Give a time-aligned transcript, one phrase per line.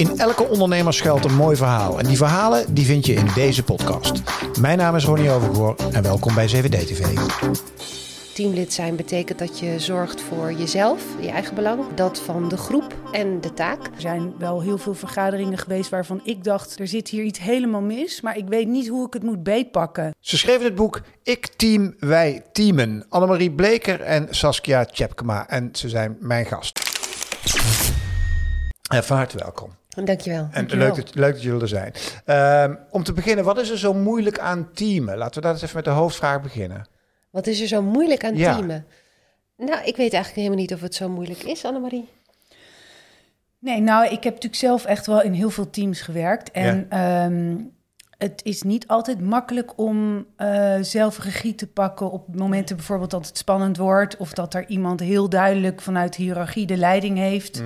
[0.00, 1.98] In elke ondernemer schuilt een mooi verhaal.
[1.98, 4.22] En die verhalen die vind je in deze podcast.
[4.60, 7.18] Mijn naam is Ronnie Overgoor en welkom bij 7D-TV.
[8.34, 12.94] Teamlid zijn betekent dat je zorgt voor jezelf, je eigen belang, dat van de groep
[13.12, 13.86] en de taak.
[13.86, 17.80] Er zijn wel heel veel vergaderingen geweest waarvan ik dacht, er zit hier iets helemaal
[17.82, 20.14] mis, maar ik weet niet hoe ik het moet beetpakken.
[20.20, 23.06] Ze schreven het boek Ik Team, Wij Teamen.
[23.08, 25.48] Annemarie Bleker en Saskia Tjepkema.
[25.48, 26.78] En ze zijn mijn gast.
[28.90, 29.78] En van harte welkom.
[30.04, 30.42] Dankjewel.
[30.42, 30.86] En Dankjewel.
[30.86, 31.92] leuk dat, leuk dat jullie er zijn.
[32.24, 35.16] Ehm, om te beginnen, wat is er zo moeilijk aan teamen?
[35.16, 36.86] Laten we daar eens even met de hoofdvraag beginnen.
[37.30, 38.54] Wat is er zo moeilijk aan Ja.
[38.56, 38.86] teamen?
[39.56, 42.08] Nou, ik weet eigenlijk helemaal niet of het zo moeilijk is, Annemarie.
[43.58, 46.50] Nee, nou, ik heb natuurlijk zelf echt wel in heel veel teams gewerkt.
[46.50, 47.56] En ehm,
[48.18, 53.26] het is niet altijd makkelijk om eh, zelf regie te pakken op momenten bijvoorbeeld dat
[53.26, 54.16] het spannend wordt.
[54.16, 57.62] Of dat er iemand heel duidelijk vanuit de hiërarchie de leiding heeft.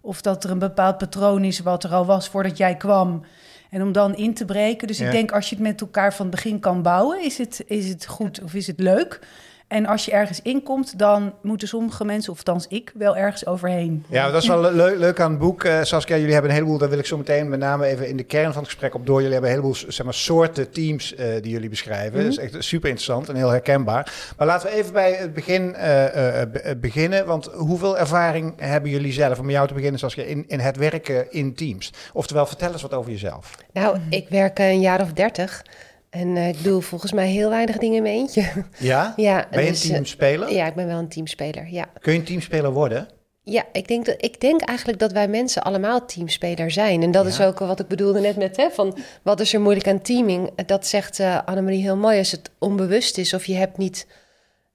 [0.00, 3.24] Of dat er een bepaald patroon is wat er al was voordat jij kwam.
[3.70, 4.86] En om dan in te breken.
[4.86, 5.06] Dus Ja.
[5.06, 7.88] ik denk als je het met elkaar van het begin kan bouwen, is het, is
[7.88, 9.20] het goed of is het leuk.
[9.68, 14.04] En als je ergens inkomt, dan moeten sommige mensen, of althans ik, wel ergens overheen.
[14.08, 15.64] Ja, dat is wel le- leuk aan het boek.
[15.64, 18.16] Eh, Saskia, jullie hebben een heleboel, daar wil ik zo meteen met name even in
[18.16, 19.16] de kern van het gesprek op door.
[19.16, 22.12] Jullie hebben een heleboel zeg maar, soorten teams eh, die jullie beschrijven.
[22.18, 22.22] Mhm.
[22.22, 24.12] Dat is echt super interessant en heel herkenbaar.
[24.36, 25.92] Maar laten we even bij het begin eh,
[26.52, 27.26] be- beginnen.
[27.26, 30.76] Want hoeveel ervaring hebben jullie zelf, om met jou te beginnen, Saskia, in, in het
[30.76, 31.92] werken in teams?
[32.12, 33.54] Oftewel, vertel eens wat over jezelf.
[33.72, 35.62] Nou, ik werk een jaar of dertig
[36.10, 38.42] en eh, ik doe volgens mij heel weinig dingen in mijn eentje.
[38.78, 39.12] Ja?
[39.16, 40.52] ja, Ben je dus, een eh, teamspeler?
[40.52, 41.86] ja, ik ben wel een teamspeler, ja.
[42.00, 43.08] Kun je een teamspeler worden?
[43.42, 47.02] Ja, ik denk, dat, ik denk eigenlijk dat wij mensen allemaal teamspeler zijn.
[47.02, 49.88] En dat is ook wat ik bedoelde net met, hè, van wat is er moeilijk
[49.88, 50.50] aan teaming?
[50.66, 52.18] Dat zegt eh Annemarie heel mooi.
[52.18, 54.06] Als het onbewust is of je hebt, niet,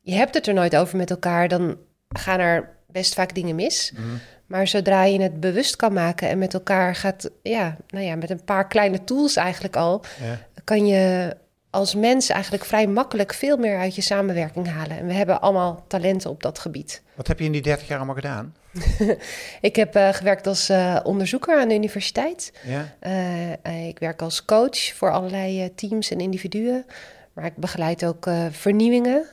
[0.02, 3.92] je hebt het er nooit over met elkaar, dan gaan er best vaak dingen mis.
[3.96, 4.04] Mhm.
[4.48, 8.30] Maar zodra je het bewust kan maken en met elkaar gaat, ja, nou ja, met
[8.30, 10.40] een paar kleine tools eigenlijk al, Ja.
[10.64, 11.36] Kan je
[11.74, 14.98] als mens eigenlijk vrij makkelijk veel meer uit je samenwerking halen.
[14.98, 17.02] En we hebben allemaal talenten op dat gebied.
[17.16, 18.56] Wat heb je in die 30 jaar allemaal gedaan?
[19.62, 22.54] Ik heb eh, gewerkt als eh, onderzoeker aan de universiteit.
[22.66, 22.96] Ja?
[23.00, 26.86] Eh, ik werk als coach voor allerlei teams en individuen.
[27.34, 29.26] Maar ik begeleid ook vernieuwingen.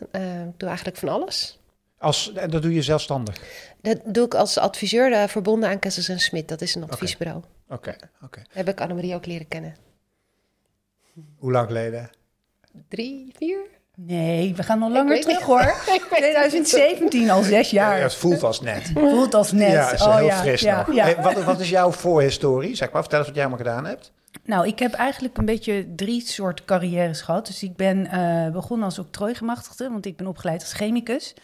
[0.48, 1.58] Ik doe eigenlijk van alles.
[1.98, 3.36] Als, en dat doe je zelfstandig?
[3.80, 6.48] Dat doe ik als adviseur verbonden aan Kessels Smit.
[6.48, 7.42] Dat is een adviesbureau.
[7.68, 8.42] Oké, oké.
[8.50, 9.74] Heb ik Annemarie ook leren kennen.
[11.38, 12.10] Hoe lang geleden?
[12.88, 13.58] Drie, vier?
[13.96, 15.60] Nee, we gaan nog langer terug hoor.
[15.98, 16.64] Ik weet het niet.
[16.64, 18.02] 2017, al zes Ja, jaar.
[18.02, 18.90] het voelt als net.
[18.94, 19.72] Voelt als net.
[19.72, 20.94] Ja, is oh, heel ja, fris ja, nog.
[20.94, 21.04] ja.
[21.04, 22.74] Hey, wat, wat is jouw voorhistorie?
[22.74, 24.12] Zeg maar, vertel eens wat jij allemaal gedaan hebt.
[24.44, 27.46] Nou, ik heb eigenlijk een beetje drie soorten carrières gehad.
[27.46, 31.34] Dus ik ben eh, begonnen als octrooigemachtigde, want ik ben opgeleid als chemicus.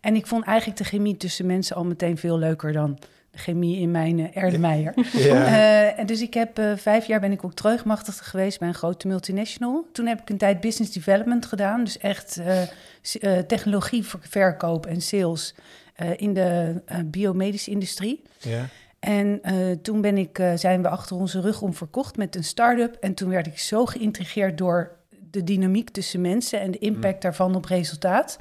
[0.00, 2.98] En ik vond eigenlijk de chemie tussen mensen al meteen veel leuker dan
[3.34, 4.94] chemie in mijn uh, Erlenmeyer.
[5.12, 5.46] Ja.
[5.46, 9.06] Eh, en dus ik heb eh, vijf jaar ben ik octrooigemachtigde geweest bij een grote
[9.08, 9.86] multinational.
[9.92, 11.84] Toen heb ik een tijd business development gedaan.
[11.84, 15.54] Dus echt eh, eh, technologie voor verkoop en sales
[15.94, 18.22] eh, in de eh, biomedische industrie.
[18.38, 18.68] ja.
[19.04, 22.44] En eh, toen ben ik, eh, zijn we achter onze rug om verkocht met een
[22.44, 22.96] start-up.
[23.00, 24.96] En toen werd ik zo geïntrigeerd door
[25.30, 28.38] de dynamiek tussen mensen en de impact daarvan op resultaat.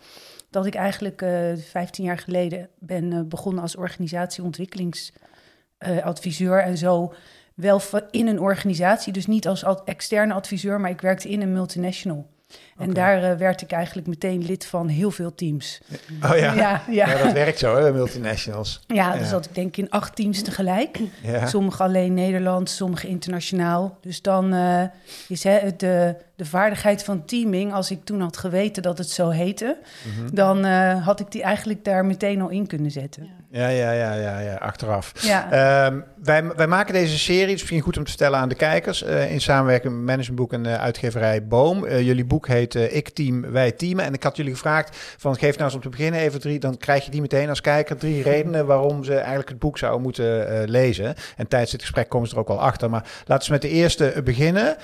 [0.54, 6.60] Dat ik eigenlijk eh 15 jaar geleden ben eh, begonnen als organisatieontwikkelingsadviseur.
[6.60, 7.14] en zo
[7.54, 7.82] wel
[8.12, 12.32] in een organisatie, dus niet als externe adviseur, maar ik werkte in een multinational.
[12.78, 15.82] En daar eh, werd ik eigenlijk meteen lid van heel veel teams.
[16.24, 16.36] Oh ja.
[16.36, 16.54] ja.
[16.56, 17.24] ja, ja.
[17.24, 18.82] dat werkt zo, hè, bij multinationals.
[18.88, 19.20] Ja, Ja.
[19.20, 21.00] dus zat ik denk in acht teams tegelijk.
[21.24, 21.46] Ja.
[21.48, 23.98] Sommige alleen Nederlands, sommige internationaal.
[24.02, 24.84] Dus dan eh,
[25.28, 29.30] is hè, de, de vaardigheid van teaming, als ik toen had geweten dat het zo
[29.30, 29.78] heette,
[30.18, 30.36] Mhm.
[30.36, 33.28] dan eh, had ik die eigenlijk daar meteen al in kunnen zetten.
[33.54, 35.12] Ja, ja, ja, ja, ja, achteraf.
[35.22, 38.50] Ja, Ehm, wij, wij maken deze serie, het is misschien goed om te vertellen aan
[38.50, 41.86] de kijkers, eh, in samenwerking met Managementboek en eh, uitgeverij Boom.
[41.86, 44.06] Eh, jullie boek heet Ik Team, Wij Teamen.
[44.06, 46.78] En ik had jullie gevraagd van geef nou eens om te beginnen even drie, dan
[46.78, 47.98] krijg je die meteen als kijker.
[47.98, 51.16] Drie redenen waarom ze eigenlijk het boek zouden moeten lezen.
[51.38, 52.90] En tijdens dit gesprek komen ze er ook wel achter.
[52.90, 54.78] Maar laten we met de eerste beginnen.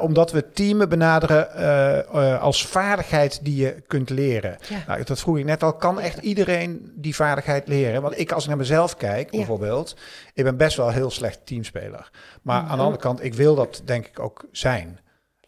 [0.00, 4.56] Omdat we teamen benaderen als vaardigheid die je kunt leren.
[4.68, 4.76] Ja.
[4.86, 5.72] Nou, dat vroeg ik net al.
[5.72, 8.05] Kan echt iedereen die vaardigheid leren?
[8.06, 9.36] Want ik, als ik naar mezelf kijk, Ja.
[9.36, 9.96] bijvoorbeeld,
[10.34, 12.10] ik ben best wel heel slecht teamspeler.
[12.42, 14.98] Maar aan de andere kant, ik wil dat denk ik ook zijn.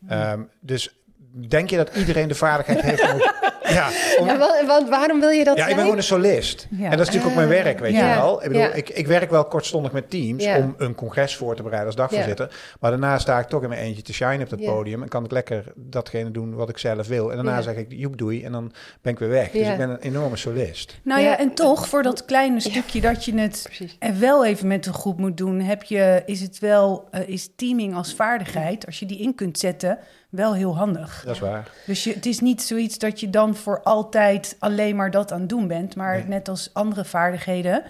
[0.09, 1.01] Ehm, dus
[1.49, 3.21] denk je dat iedereen de vaardigheid heeft om
[3.69, 3.89] Ja,
[4.19, 5.81] om- Ja, want, waarom wil je dat ja, ik ben zijn?
[5.81, 6.67] gewoon een solist.
[6.71, 6.85] Ja.
[6.85, 8.09] En dat is natuurlijk ook mijn werk, weet Ja.
[8.15, 8.43] je wel.
[8.43, 8.73] Ik bedoel, Ja.
[8.73, 10.57] ik, ik werk wel kortstondig met teams Ja.
[10.59, 12.57] om een congres voor te bereiden als dagvoorzitter.
[12.81, 14.71] Maar daarna sta ik toch in mijn eentje te shine op dat Ja.
[14.71, 15.03] podium.
[15.03, 17.29] En kan ik lekker datgene doen wat ik zelf wil.
[17.31, 17.63] En daarna Ja.
[17.63, 18.45] zeg ik, joep doei.
[18.45, 18.73] En dan
[19.03, 19.51] ben ik weer weg.
[19.51, 20.99] Dus ik ben een enorme solist.
[21.03, 21.39] Nou ja, Ja.
[21.39, 23.97] en toch, voor dat kleine stukje dat je het Precies.
[23.99, 27.49] en wel even met een groep moet doen, heb je, is het wel, eh, is
[27.57, 29.99] teaming als vaardigheid, als je die in kunt zetten,
[30.31, 31.23] wel heel handig.
[31.25, 31.71] Dat is waar.
[31.87, 35.41] Dus je, het is niet zoiets dat je dan voor altijd alleen maar dat aan
[35.41, 36.27] het doen bent, maar Nee.
[36.27, 37.83] net als andere vaardigheden,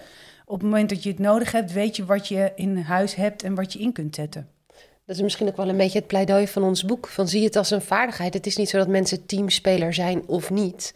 [0.45, 3.43] op het moment dat je het nodig hebt, weet je wat je in huis hebt
[3.43, 4.47] en wat je in kunt zetten.
[5.09, 7.07] Dat is misschien ook wel een beetje het pleidooi van ons boek.
[7.07, 8.33] Van zie het als een vaardigheid.
[8.33, 10.93] Het is niet zo dat mensen teamspeler zijn of niet.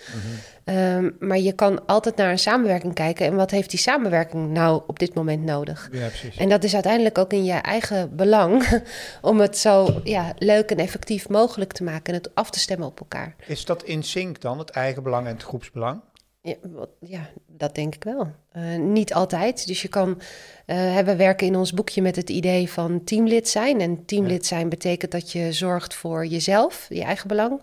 [0.64, 3.26] Ehm, maar je kan altijd naar een samenwerking kijken.
[3.26, 5.90] En wat heeft die samenwerking nou op dit moment nodig?
[5.92, 6.38] Ja, precies.
[6.38, 8.82] En dat is uiteindelijk ook in je eigen belang.
[9.22, 12.14] Om het zo ja, leuk en effectief mogelijk te maken.
[12.14, 13.36] En het af te stemmen op elkaar.
[13.48, 16.02] Is dat in sync dan, het eigen belang en het groepsbelang?
[16.46, 18.28] Ja, wat- ja, dat denk ik wel.
[18.52, 19.68] Eh, niet altijd.
[19.68, 20.22] Dus je kan.
[20.66, 23.82] eh, we werken in ons boekje met het idee van teamlid zijn.
[23.82, 27.62] En teamlid zijn betekent dat je zorgt voor jezelf, je eigen belang.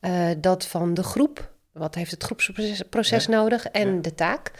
[0.00, 1.52] Eh, dat van de groep.
[1.72, 3.66] Wat heeft het groepsproces proces nodig?
[3.66, 4.00] En Ja.
[4.00, 4.50] de taak.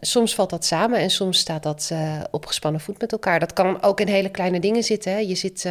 [0.00, 1.92] Soms valt dat samen en soms staat dat
[2.30, 3.40] op gespannen voet met elkaar.
[3.40, 5.12] Dat kan ook in hele kleine dingen zitten.
[5.12, 5.18] Hè.
[5.18, 5.70] Je zit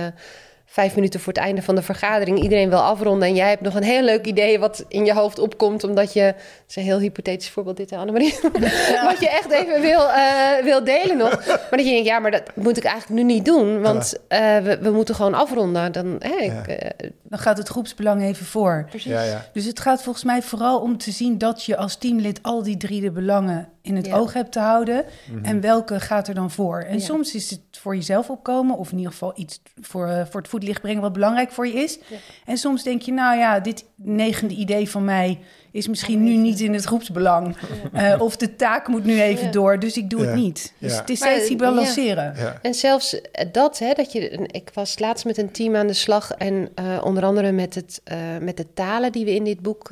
[0.66, 2.40] vijf minuten voor het einde van de vergadering.
[2.44, 5.40] Iedereen wil afronden en jij hebt nog een heel leuk idee wat in je hoofd
[5.40, 5.84] opkomt.
[5.84, 6.36] Omdat je, het
[6.68, 8.36] is een heel hypothetisch voorbeeld dit, Annemarie.
[9.10, 11.46] wat je echt even wil, eh, wil delen nog.
[11.48, 13.82] Maar dat je denkt, ja, maar dat moet ik eigenlijk nu niet doen.
[13.82, 15.92] Want eh, we, we moeten gewoon afronden.
[15.92, 16.66] Dan, hè, ik, Ja.
[16.66, 18.86] eh, Dan gaat het groepsbelang even voor.
[18.90, 19.12] precies.
[19.12, 19.46] Ja, ja.
[19.54, 22.78] Dus het gaat volgens mij vooral om te zien dat je als teamlid al die
[22.78, 24.16] drie de belangen in het Ja.
[24.18, 25.06] oog hebt te houden.
[25.32, 25.46] Mhm.
[25.46, 26.80] En welke gaat er dan voor?
[26.80, 27.04] En Ja.
[27.04, 30.50] soms is het voor jezelf opkomen, of in ieder geval iets voor, eh, voor het
[30.50, 32.00] voetlicht brengen wat belangrijk voor je is.
[32.08, 32.18] Ja.
[32.46, 35.40] En soms denk je, nou ja, dit negende idee van mij
[35.72, 37.56] is misschien nu niet in het groepsbelang.
[37.94, 39.52] Eh, of de taak moet nu even Ja.
[39.52, 40.26] door, dus ik doe Ja.
[40.26, 40.74] het niet.
[40.80, 41.00] Dus Ja.
[41.00, 42.34] het is Maar, steeds die balanceren.
[42.38, 42.60] ja.
[42.62, 43.22] En zelfs
[43.52, 44.30] dat, hè, dat je.
[44.30, 46.32] Ik was laatst met een team aan de slag.
[46.32, 49.90] En eh, onder andere met, het, eh, met de talen die we in dit boek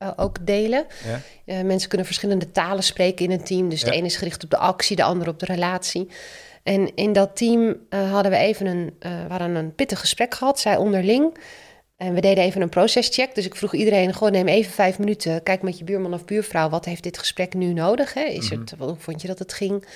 [0.00, 0.86] eh, ook delen.
[1.04, 1.20] ja.
[1.44, 3.68] Eh, mensen kunnen verschillende talen spreken in een team.
[3.68, 6.08] Dus de ene is gericht op de actie, de andere op de relatie.
[6.62, 8.94] En in dat team eh, hadden we even een,
[9.28, 11.36] hadden een pittig gesprek gehad, zij onderling.
[11.96, 13.34] En we deden even een procescheck.
[13.34, 15.42] Dus ik vroeg iedereen, gewoon neem even vijf minuten.
[15.42, 18.14] Kijk met je buurman of buurvrouw, wat heeft dit gesprek nu nodig?
[18.14, 18.24] Hè?
[18.24, 19.86] Is het, hoe vond je dat het ging?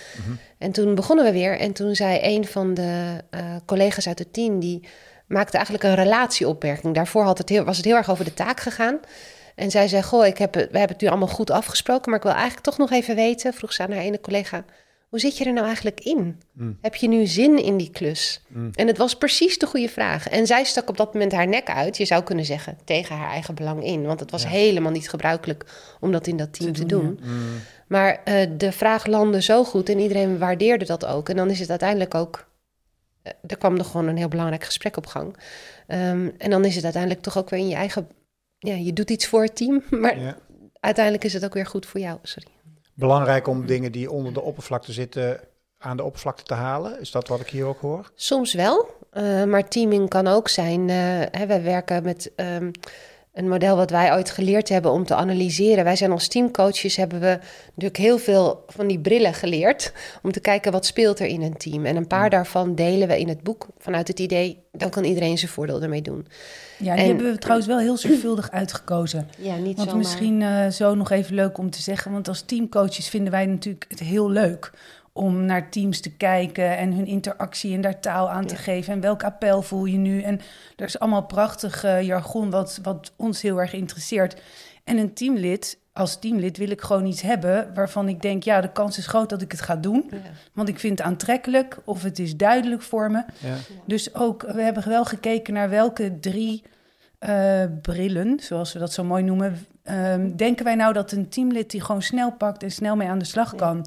[0.58, 1.58] En toen begonnen we weer.
[1.58, 3.20] En toen zei een van de
[3.66, 4.60] collega's uit het team...
[4.60, 4.88] die
[5.26, 6.94] maakte eigenlijk een relatieopmerking.
[6.94, 9.00] Daarvoor had het heel, was het heel erg over de taak gegaan.
[9.54, 12.08] En zij zei, goh, ik heb, het- we hebben het nu allemaal goed afgesproken...
[12.10, 13.54] maar ik wil eigenlijk toch nog even weten...
[13.54, 14.64] vroeg ze aan haar ene collega...
[15.08, 16.40] hoe zit je er nou eigenlijk in?
[16.52, 16.78] Mm.
[16.80, 18.42] Heb je nu zin in die klus?
[18.48, 18.70] Mm.
[18.74, 20.28] En het was precies de goede vraag.
[20.28, 23.30] En zij stak op dat moment haar nek uit, je zou kunnen zeggen, tegen haar
[23.30, 24.04] eigen belang in.
[24.06, 24.48] Want het was Ja.
[24.48, 25.64] helemaal niet gebruikelijk
[26.00, 27.02] om dat in dat team te, Te doen.
[27.04, 27.60] doen, Mm.
[27.88, 31.28] Maar eh, de vraag landde zo goed en iedereen waardeerde dat ook.
[31.28, 32.46] En dan is het uiteindelijk ook.
[33.22, 35.36] eh, er kwam er gewoon een heel belangrijk gesprek op gang.
[35.86, 38.08] Ehm, en dan is het uiteindelijk toch ook weer in je eigen.
[38.64, 40.36] Ja, je doet iets voor het team, maar Ja.
[40.80, 42.18] uiteindelijk is het ook weer goed voor jou.
[42.22, 42.48] Sorry.
[42.94, 45.40] Belangrijk om dingen die onder de oppervlakte zitten
[45.78, 47.00] aan de oppervlakte te halen.
[47.00, 48.10] Is dat wat ik hier ook hoor?
[48.14, 50.80] Soms wel, eh, maar teaming kan ook zijn.
[50.90, 50.96] eh,
[51.30, 52.70] hè, wij werken met ehm,
[53.34, 55.84] een model wat wij ooit geleerd hebben om te analyseren.
[55.84, 59.92] Wij zijn als teamcoaches, hebben we natuurlijk heel veel van die brillen geleerd...
[60.22, 61.84] om te kijken wat speelt er in een team.
[61.84, 64.58] En een paar daarvan delen we in het boek vanuit het idee...
[64.72, 66.26] dan kan iedereen zijn voordeel ermee doen.
[66.78, 69.28] Ja, die En- hebben we trouwens wel heel zorgvuldig uitgekozen.
[69.38, 69.96] Ja, niet Want zomaar.
[69.96, 72.12] misschien eh, zo nog even leuk om te zeggen.
[72.12, 74.70] Want als teamcoaches vinden wij natuurlijk het heel leuk
[75.16, 78.60] om naar teams te kijken en hun interactie en daar taal aan te Ja.
[78.60, 78.92] geven.
[78.92, 80.22] En welk appel voel je nu?
[80.22, 80.40] En
[80.76, 84.40] er is allemaal prachtig eh, jargon wat, wat ons heel erg interesseert.
[84.84, 88.72] En een teamlid, als teamlid wil ik gewoon iets hebben waarvan ik denk, ja, de
[88.72, 90.04] kans is groot dat ik het ga doen.
[90.10, 90.16] Ja.
[90.52, 93.22] Want ik vind het aantrekkelijk of het is duidelijk voor me.
[93.38, 93.54] Ja.
[93.86, 96.62] Dus ook, we hebben wel gekeken naar welke drie
[97.18, 101.70] eh, brillen, zoals we dat zo mooi noemen, ehm, denken wij nou dat een teamlid
[101.70, 103.56] die gewoon snel pakt en snel mee aan de slag Ja.
[103.56, 103.86] kan.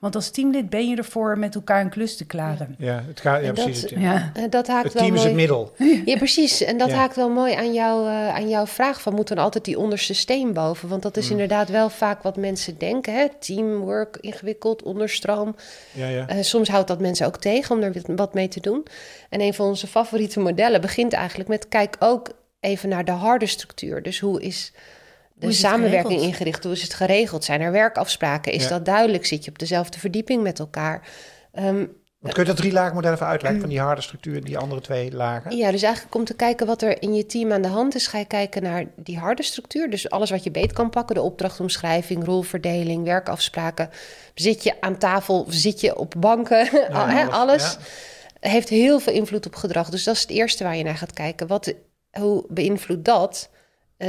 [0.00, 2.74] Want als teamlid ben je ervoor met elkaar een klus te klaren.
[2.78, 3.82] Ja, het gaat, ja En dat- precies.
[3.82, 5.28] Het, Ja, Eh, dat haakt het wel team is mooi.
[5.32, 5.72] het middel.
[6.04, 6.62] Ja, precies.
[6.62, 6.94] En dat Ja.
[6.96, 9.14] haakt wel mooi aan, jou, eh, aan jouw vraag van...
[9.14, 10.88] moet dan altijd die onderste steen boven?
[10.88, 11.30] Want dat is Mm.
[11.30, 13.14] inderdaad wel vaak wat mensen denken.
[13.14, 13.26] Hè?
[13.38, 15.56] Teamwork, ingewikkeld, onderstroom.
[15.92, 16.28] Ja, ja.
[16.28, 18.86] Eh, soms houdt dat mensen ook tegen om er wat- wat mee te doen.
[19.28, 21.68] En een van onze favoriete modellen begint eigenlijk met...
[21.68, 22.28] kijk ook
[22.60, 24.02] even naar de harde structuur.
[24.02, 24.72] Dus hoe is
[25.40, 26.32] de Hoe is het samenwerking geregeld?
[26.32, 26.64] ingericht?
[26.64, 27.44] Hoe is het geregeld?
[27.44, 28.52] Zijn er werkafspraken?
[28.52, 28.68] Is Ja.
[28.68, 29.26] dat duidelijk?
[29.26, 31.08] Zit je op dezelfde verdieping met elkaar?
[31.52, 31.86] Ehm,
[32.20, 34.58] Want kun je dat drie lagen model even uitleggen van die harde structuur en die
[34.58, 35.56] andere twee lagen?
[35.56, 38.06] Ja, dus eigenlijk om te kijken wat er in je team aan de hand is,
[38.06, 39.90] ga je kijken naar die harde structuur.
[39.90, 43.90] Dus alles wat je beet kan pakken, de opdrachtomschrijving, rolverdeling, werkafspraken.
[44.34, 47.62] Zit je aan tafel, zit je op banken, Ja, alles, alles.
[48.40, 48.48] ja.
[48.50, 49.90] Heeft heel veel invloed op gedrag.
[49.90, 51.46] Dus dat is het eerste waar je naar gaat kijken.
[51.46, 51.74] Wat,
[52.10, 53.50] hoe beïnvloedt dat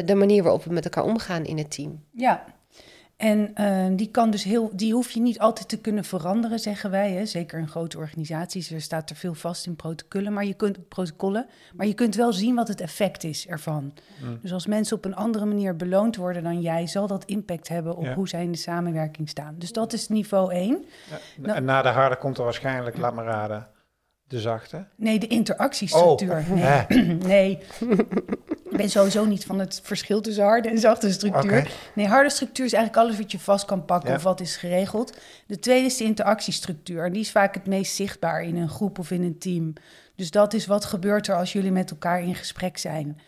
[0.05, 2.03] de manier waarop we met elkaar omgaan in het team?
[2.12, 2.43] Ja.
[3.17, 6.91] En eh, die kan dus heel, die hoef je niet altijd te kunnen veranderen, zeggen
[6.91, 7.12] wij.
[7.12, 7.25] Hè?
[7.25, 11.45] Zeker in grote organisaties, er staat er veel vast in protocollen, maar je kunt protocollen,
[11.75, 13.93] maar je kunt wel zien wat het effect is ervan.
[14.24, 14.39] Mm.
[14.41, 17.95] Dus als mensen op een andere manier beloond worden dan jij, zal dat impact hebben
[17.95, 18.13] op Ja.
[18.13, 19.55] hoe zij in de samenwerking staan.
[19.57, 20.86] Dus dat is niveau 1.
[21.10, 23.67] Ja, Nou- en na de harde komt er waarschijnlijk, laat maar raden,
[24.27, 24.86] de zachte.
[24.95, 26.45] Nee, de interactiestructuur.
[26.51, 27.05] Oh, nee.
[27.33, 27.60] nee.
[28.81, 31.71] Ben sowieso niet van het verschil tussen harde en zachte structuur.
[31.95, 34.15] Nee, harde structuur is eigenlijk alles wat je vast kan pakken Ja.
[34.15, 35.17] of wat is geregeld.
[35.47, 37.05] De tweede is de interactiestructuur.
[37.05, 39.73] En die is vaak het meest zichtbaar in een groep of in een team.
[40.15, 43.19] Dus dat is wat gebeurt er als jullie met elkaar in gesprek zijn.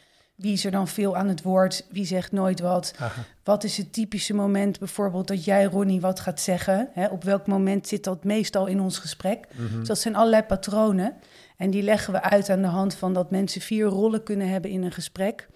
[0.44, 1.86] Wie is er dan veel aan het woord?
[1.90, 2.94] Wie zegt nooit wat?
[3.00, 3.24] Aha.
[3.44, 6.90] Wat is het typische moment bijvoorbeeld dat jij, Ronnie, wat gaat zeggen?
[6.94, 9.48] Hè, op welk moment zit dat meestal in ons gesprek?
[9.52, 9.80] Mhm.
[9.80, 11.14] Dus dat zijn allerlei patronen.
[11.58, 14.72] En die leggen we uit aan de hand van dat mensen vier rollen kunnen hebben
[14.72, 15.48] in een gesprek.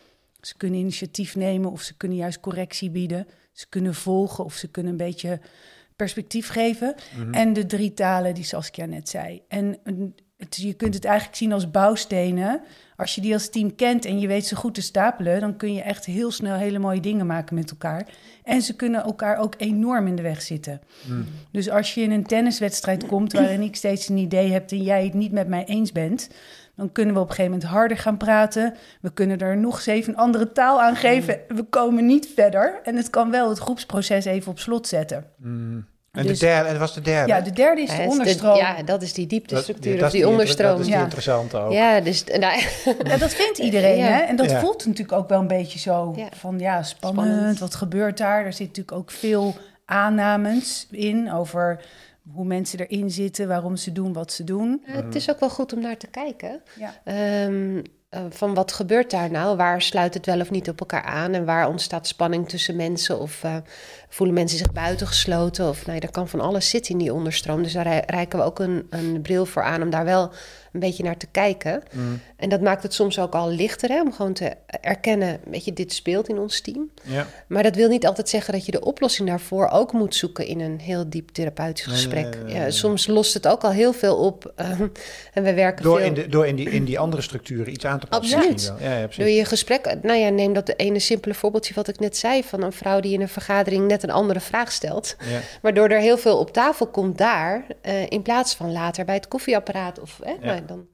[0.41, 3.27] Ze kunnen initiatief nemen of ze kunnen juist correctie bieden.
[3.51, 5.39] Ze kunnen volgen of ze kunnen een beetje
[5.95, 6.95] perspectief geven.
[7.17, 7.33] Mhm.
[7.33, 9.41] En de drie talen die Saskia net zei.
[9.47, 9.79] En
[10.37, 12.61] het, je kunt het eigenlijk zien als bouwstenen.
[12.97, 15.73] Als je die als team kent en je weet ze goed te stapelen, dan kun
[15.73, 18.07] je echt heel snel hele mooie dingen maken met elkaar.
[18.43, 20.81] En ze kunnen elkaar ook enorm in de weg zitten.
[21.07, 21.25] Mm.
[21.51, 25.03] Dus als je in een tenniswedstrijd komt waarin ik steeds een idee heb en jij
[25.03, 26.29] het niet met mij eens bent,
[26.75, 28.73] dan kunnen we op een gegeven moment harder gaan praten.
[29.01, 31.39] We kunnen er nog eens even een andere taal aan geven.
[31.47, 32.79] We komen niet verder.
[32.83, 35.25] En het kan wel het groepsproces even op slot zetten.
[35.37, 35.85] Mm.
[36.17, 37.31] En Dus- de derde, en dat was de derde?
[37.33, 38.55] Ja, de derde is Ja, de onderstroom.
[38.55, 40.71] ja, dat is die dieptestructuur dat of die, onderstroom.
[40.77, 41.01] Dat is Ja.
[41.01, 41.71] interessante ook.
[41.71, 42.59] Ja, dus nou,
[43.03, 44.05] Ja, dat vindt iedereen, Ja.
[44.07, 44.19] hè?
[44.21, 44.59] En dat Ja.
[44.59, 46.27] voelt natuurlijk ook wel een beetje zo Ja.
[46.35, 47.59] van, ja, spannend, Spannend.
[47.59, 48.45] Wat gebeurt daar?
[48.45, 49.55] Er zit natuurlijk ook veel
[49.85, 51.81] aannames in over
[52.33, 54.81] hoe mensen erin zitten, waarom ze doen wat ze doen.
[54.85, 56.61] het is ook wel goed om naar te kijken.
[56.79, 56.93] Ja.
[57.03, 59.57] Ehm, eh, van wat gebeurt daar nou?
[59.57, 61.33] Waar sluit het wel of niet op elkaar aan?
[61.33, 63.19] En waar ontstaat spanning tussen mensen?
[63.19, 63.55] Of eh,
[64.17, 65.69] voelen mensen zich buitengesloten?
[65.69, 67.63] Of nee, er kan van alles zitten in die onderstroom.
[67.63, 70.31] Dus daar rei- reiken we ook een, een bril voor aan om daar wel
[70.73, 71.83] een beetje naar te kijken.
[71.91, 72.19] Mm.
[72.35, 75.73] En dat maakt het soms ook al lichter hè, om gewoon te erkennen, weet je,
[75.73, 76.89] dit speelt in ons team.
[77.03, 77.27] Ja.
[77.47, 80.59] Maar dat wil niet altijd zeggen dat je de oplossing daarvoor ook moet zoeken in
[80.59, 82.35] een heel diep therapeutisch nee, gesprek.
[82.35, 84.51] nee, nee, Ja, soms lost het ook al heel veel op.
[84.55, 84.87] ehm,
[85.33, 87.85] en we werken Door, veel in, de, door in, die, in die andere structuren iets
[87.85, 88.37] aan te passen.
[88.37, 88.73] Absoluut.
[88.79, 89.17] Ja, ja, precies.
[89.23, 89.95] door je gesprek.
[90.01, 93.13] Nou ja, neem dat ene simpele voorbeeldje wat ik net zei van een vrouw die
[93.13, 95.39] in een vergadering net een andere vraag stelt, Ja.
[95.61, 99.27] waardoor er heel veel op tafel komt daar eh, in plaats van later bij het
[99.27, 100.87] koffieapparaat of nou, dan.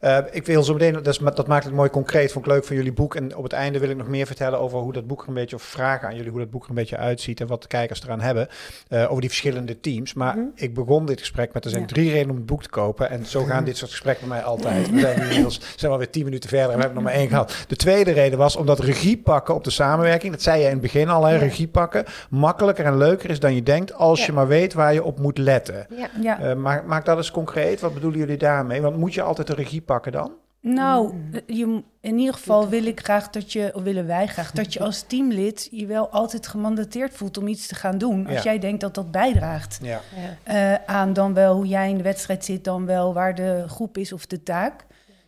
[0.00, 2.64] Eh, ik wil zo meteen, dat, is, dat maakt het mooi concreet, vond ik leuk
[2.64, 3.14] van jullie boek.
[3.14, 5.34] En op het einde wil ik nog meer vertellen over hoe dat boek er een
[5.34, 7.68] beetje, of vragen aan jullie hoe dat boek er een beetje uitziet en wat de
[7.68, 8.48] kijkers eraan hebben.
[8.88, 10.14] eh, over die verschillende teams.
[10.14, 10.46] Maar Mhm.
[10.54, 11.88] ik begon dit gesprek met, er zijn Ja.
[11.88, 13.10] drie redenen om het boek te kopen.
[13.10, 14.90] En zo gaan dit soort gesprekken bij mij altijd.
[14.90, 17.28] We zijn inmiddels zijn we alweer tien minuten verder en we hebben nog maar één
[17.28, 17.64] gehad.
[17.68, 20.80] De tweede reden was omdat regie pakken op de samenwerking, dat zei je in het
[20.80, 21.38] begin al, hè, Ja.
[21.38, 24.26] regie pakken, makkelijker en leuker is dan je denkt als Ja.
[24.26, 25.86] je maar weet waar je op moet letten.
[26.20, 26.40] Ja.
[26.40, 27.80] Eh, maak, maak dat eens concreet.
[27.80, 28.80] Wat bedoelen jullie daarmee?
[28.80, 30.32] Want moet je altijd de regie pakken dan?
[30.60, 31.28] Nou, Mm.
[31.34, 34.72] eh, je, in ieder geval wil ik graag dat je, of willen wij graag, dat
[34.72, 38.26] je als teamlid je wel altijd gemandateerd voelt om iets te gaan doen.
[38.26, 38.42] Als Ja.
[38.42, 40.00] jij denkt dat dat bijdraagt Ja.
[40.44, 40.74] Ja.
[40.76, 43.98] eh, aan dan wel hoe jij in de wedstrijd zit, dan wel waar de groep
[43.98, 44.84] is of de taak.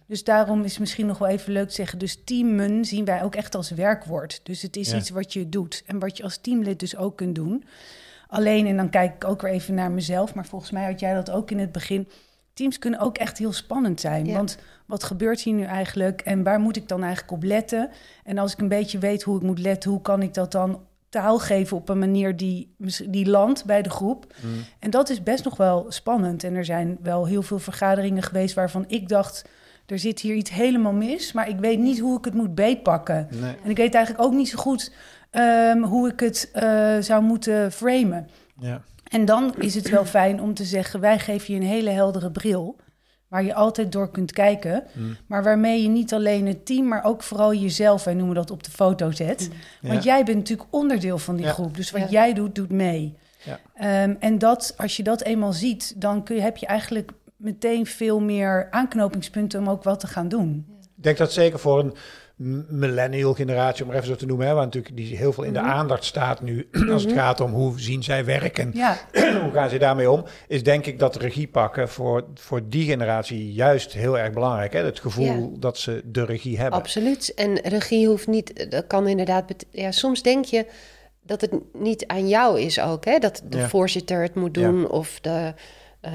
[0.07, 3.35] Dus daarom is misschien nog wel even leuk te zeggen, dus teamen zien wij ook
[3.35, 4.41] echt als werkwoord.
[4.43, 4.97] Dus het is Ja.
[4.97, 7.65] iets wat je doet en wat je als teamlid dus ook kunt doen.
[8.29, 11.15] Alleen, en dan kijk ik ook weer even naar mezelf, maar volgens mij had jij
[11.15, 12.09] dat ook in het begin.
[12.59, 14.27] Teams kunnen ook echt heel spannend zijn.
[14.27, 14.37] Ja.
[14.37, 17.91] Want wat gebeurt hier nu eigenlijk en waar moet ik dan eigenlijk op letten?
[18.25, 20.81] En als ik een beetje weet hoe ik moet letten, hoe kan ik dat dan
[21.09, 22.75] taal geven op een manier die,
[23.09, 24.35] die landt bij de groep?
[24.43, 24.51] Mm.
[24.79, 26.45] En dat is best nog wel spannend.
[26.45, 29.49] En er zijn wel heel veel vergaderingen geweest waarvan ik dacht,
[29.87, 33.29] er zit hier iets helemaal mis, maar ik weet niet hoe ik het moet beetpakken.
[33.31, 33.57] Nee.
[33.65, 34.93] En ik weet eigenlijk ook niet zo goed
[35.31, 38.29] ehm, hoe ik het eh, zou moeten framen.
[38.61, 38.83] Ja.
[39.09, 42.31] En dan is het wel fijn om te zeggen: wij geven je een hele heldere
[42.31, 42.77] bril.
[43.29, 44.85] Waar je altijd door kunt kijken.
[44.93, 45.17] Mm.
[45.27, 48.63] Maar waarmee je niet alleen het team, maar ook vooral jezelf, wij noemen dat op
[48.63, 49.51] de foto zet.
[49.81, 49.89] Ja.
[49.89, 51.53] Want jij bent natuurlijk onderdeel van die Ja.
[51.53, 51.77] groep.
[51.77, 52.09] Dus wat Ja.
[52.09, 53.15] jij doet, doet mee.
[53.45, 53.59] Ja.
[53.75, 57.87] Ehm, en dat, als je dat eenmaal ziet, dan kun je, heb je eigenlijk meteen
[57.87, 60.67] veel meer aanknopingspunten om ook wat te gaan doen.
[60.97, 61.95] Ik denk dat zeker voor een
[62.69, 65.53] millennial generatie, om maar even zo te noemen, hè, waar natuurlijk die heel veel in
[65.53, 68.97] de aandacht staat nu als het gaat om hoe zien zij werken, Ja,
[69.43, 73.53] hoe gaan ze daarmee om, is denk ik dat regie pakken voor, voor die generatie
[73.53, 74.73] juist heel erg belangrijk.
[74.73, 74.85] Hè?
[74.85, 76.79] Het gevoel dat ze de regie hebben.
[76.79, 77.35] Absoluut.
[77.35, 80.67] En regie hoeft niet, dat kan inderdaad, ja, soms denk je
[81.23, 83.19] dat het niet aan jou is ook, hè?
[83.19, 83.69] dat de Ja.
[83.69, 85.55] voorzitter het moet doen of de,
[86.01, 86.13] eh,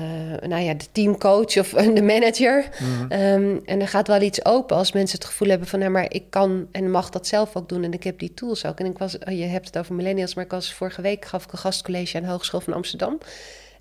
[0.48, 2.70] nou ja, de teamcoach of de manager.
[2.80, 3.12] Mhm.
[3.12, 6.06] Ehm, en er gaat wel iets open als mensen het gevoel hebben van, nou, maar
[6.08, 8.80] ik kan en mag dat zelf ook doen en ik heb die tools ook.
[8.80, 11.44] En ik was, oh, je hebt het over millennials, maar ik was vorige week gaf
[11.44, 13.18] ik een gastcollege aan de Hogeschool van Amsterdam.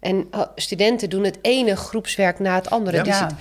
[0.00, 3.04] En oh, studenten doen het ene groepswerk na het andere.
[3.04, 3.28] Ja.
[3.28, 3.38] Zit-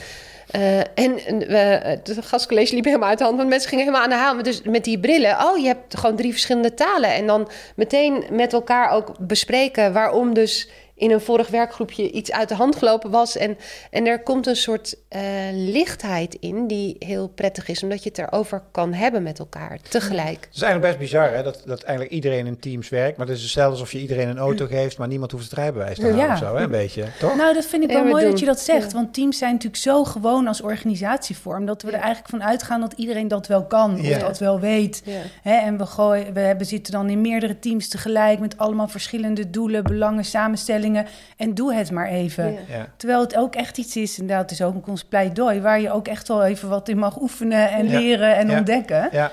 [0.52, 1.16] eh, en
[1.48, 4.44] we, het gastcollege liep helemaal uit de hand, want mensen gingen helemaal aan de haal.
[4.44, 7.14] Dus met die brillen, oh, je hebt gewoon drie verschillende talen.
[7.14, 10.70] En dan meteen met elkaar ook bespreken waarom dus
[11.02, 13.38] in een vorig werkgroepje iets uit de hand gelopen was.
[13.38, 13.58] En,
[13.92, 18.18] en er komt een soort eh, lichtheid in die heel prettig is, omdat je het
[18.18, 20.46] erover kan hebben met elkaar tegelijk.
[20.46, 23.18] Het is eigenlijk best bizar hè, dat, dat eigenlijk iedereen in teams werkt.
[23.18, 25.96] Maar het is hetzelfde alsof je iedereen een auto geeft, maar niemand hoeft het rijbewijs
[25.96, 26.32] te halen Ja.
[26.34, 27.06] of zo, hè, een beetje.
[27.20, 27.36] Toch?
[27.36, 28.92] Nou, dat vind ik wel we mooi doen- dat je dat zegt.
[28.92, 28.98] ja.
[28.98, 31.66] Want teams zijn natuurlijk zo gewoon als organisatievorm...
[31.66, 33.98] dat we er eigenlijk van uitgaan dat iedereen dat wel kan.
[34.02, 34.16] Ja.
[34.16, 35.02] Of dat wel weet.
[35.06, 35.22] Ja.
[35.42, 38.40] Hè, en we, gooien, we hebben, zitten dan in meerdere teams tegelijk...
[38.40, 40.90] met allemaal verschillende doelen, belangen, samenstellingen.
[41.38, 42.52] En doe het maar even.
[42.54, 42.60] Ja.
[42.70, 42.88] Ja.
[42.98, 45.62] Terwijl het ook echt iets is, inderdaad, het is ook ons pleidooi...
[45.62, 48.00] waar je ook echt wel even wat in mag oefenen en Ja.
[48.00, 48.58] leren en Ja.
[48.58, 49.10] ontdekken.
[49.12, 49.32] Ja.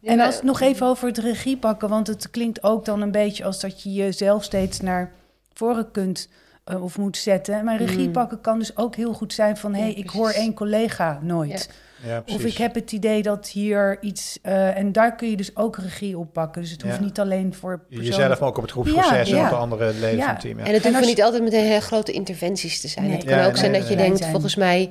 [0.00, 0.10] Ja.
[0.10, 3.10] En als het nog even over het regie pakken, want het klinkt ook dan een
[3.10, 5.10] beetje als dat je jezelf steeds naar
[5.52, 6.28] voren kunt
[6.64, 7.64] eh, of moet zetten.
[7.64, 8.12] Maar regie Mm.
[8.12, 11.18] pakken kan dus ook heel goed zijn van hé, Ja, hey, ik hoor één collega
[11.22, 11.70] nooit.
[12.06, 14.38] Ja, Of ik heb het idee dat hier iets.
[14.42, 16.62] eh, en daar kun je dus ook regie op pakken.
[16.62, 17.02] Dus het hoeft Ja.
[17.02, 20.16] niet alleen voor persoonlijk- Jezelf ook op het groepsproces Ja, en op de andere leden
[20.16, 20.24] Ja.
[20.24, 20.58] van het team.
[20.58, 20.64] Ja.
[20.64, 23.04] En het En als- niet altijd meteen hele grote interventies te zijn.
[23.06, 23.14] Nee.
[23.16, 24.08] Het kan Ja, ook nee, zijn nee, dat je nee.
[24.08, 24.90] denkt, volgens mij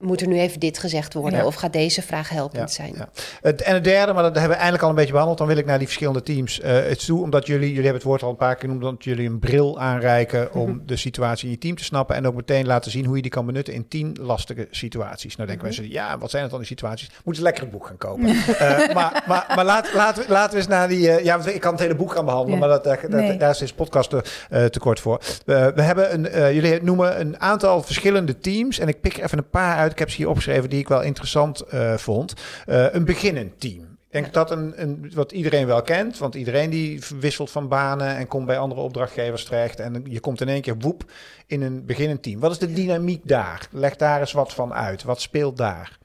[0.00, 1.38] moet er nu even dit gezegd worden.
[1.38, 1.44] Ja.
[1.46, 2.94] Of gaat deze vraag helpend zijn.
[2.96, 3.08] Ja.
[3.40, 5.38] Het, en het derde, maar dat hebben we eigenlijk al een beetje behandeld.
[5.38, 7.22] Dan wil ik naar die verschillende teams eh het toe.
[7.22, 9.80] Omdat jullie, jullie hebben het woord al een paar keer genoemd, omdat jullie een bril
[9.80, 10.78] aanreiken om Mhm.
[10.86, 12.16] de situatie in je team te snappen.
[12.16, 15.36] En ook meteen laten zien hoe je die kan benutten in tien lastige situaties.
[15.36, 15.76] Nou denken Mhm.
[15.76, 17.10] mensen, ja, wat zijn het dan die situaties?
[17.24, 18.28] Moeten lekker het boek gaan kopen.
[18.28, 21.10] Eh, maar maar, maar laat, laten, we, laten we eens naar die...
[21.10, 23.36] eh, ja, ik kan het hele boek gaan behandelen, maar dat, dat, dat- Nee.
[23.36, 25.20] daar is deze podcast te, kort voor.
[25.44, 28.78] We we hebben een, jullie noemen een aantal verschillende teams.
[28.78, 29.89] En ik pik er even een paar uit.
[29.90, 32.34] Ik heb ze hier opgeschreven die ik wel interessant eh, vond.
[32.66, 33.82] Eh, een beginnend team.
[34.10, 38.16] Ik denk dat een, een, wat iedereen wel kent, want iedereen die wisselt van banen
[38.16, 39.80] en komt bij andere opdrachtgevers terecht.
[39.80, 41.04] En je komt in één keer woep
[41.46, 42.40] in een beginnend team.
[42.40, 43.68] Wat is de dynamiek daar?
[43.70, 45.02] Leg daar eens wat van uit.
[45.02, 45.98] Wat speelt daar?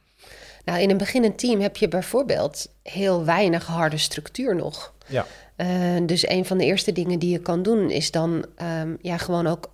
[0.65, 4.93] Nou, in een beginnend team heb je bijvoorbeeld heel weinig harde structuur nog.
[5.08, 5.26] Ja.
[5.56, 5.67] Eh,
[6.06, 9.48] dus een van de eerste dingen die je kan doen is dan ehm, ja, gewoon
[9.48, 9.71] ook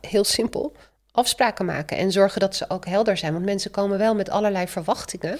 [0.00, 0.76] heel simpel
[1.12, 3.32] afspraken maken en zorgen dat ze ook helder zijn.
[3.32, 5.38] Want mensen komen wel met allerlei verwachtingen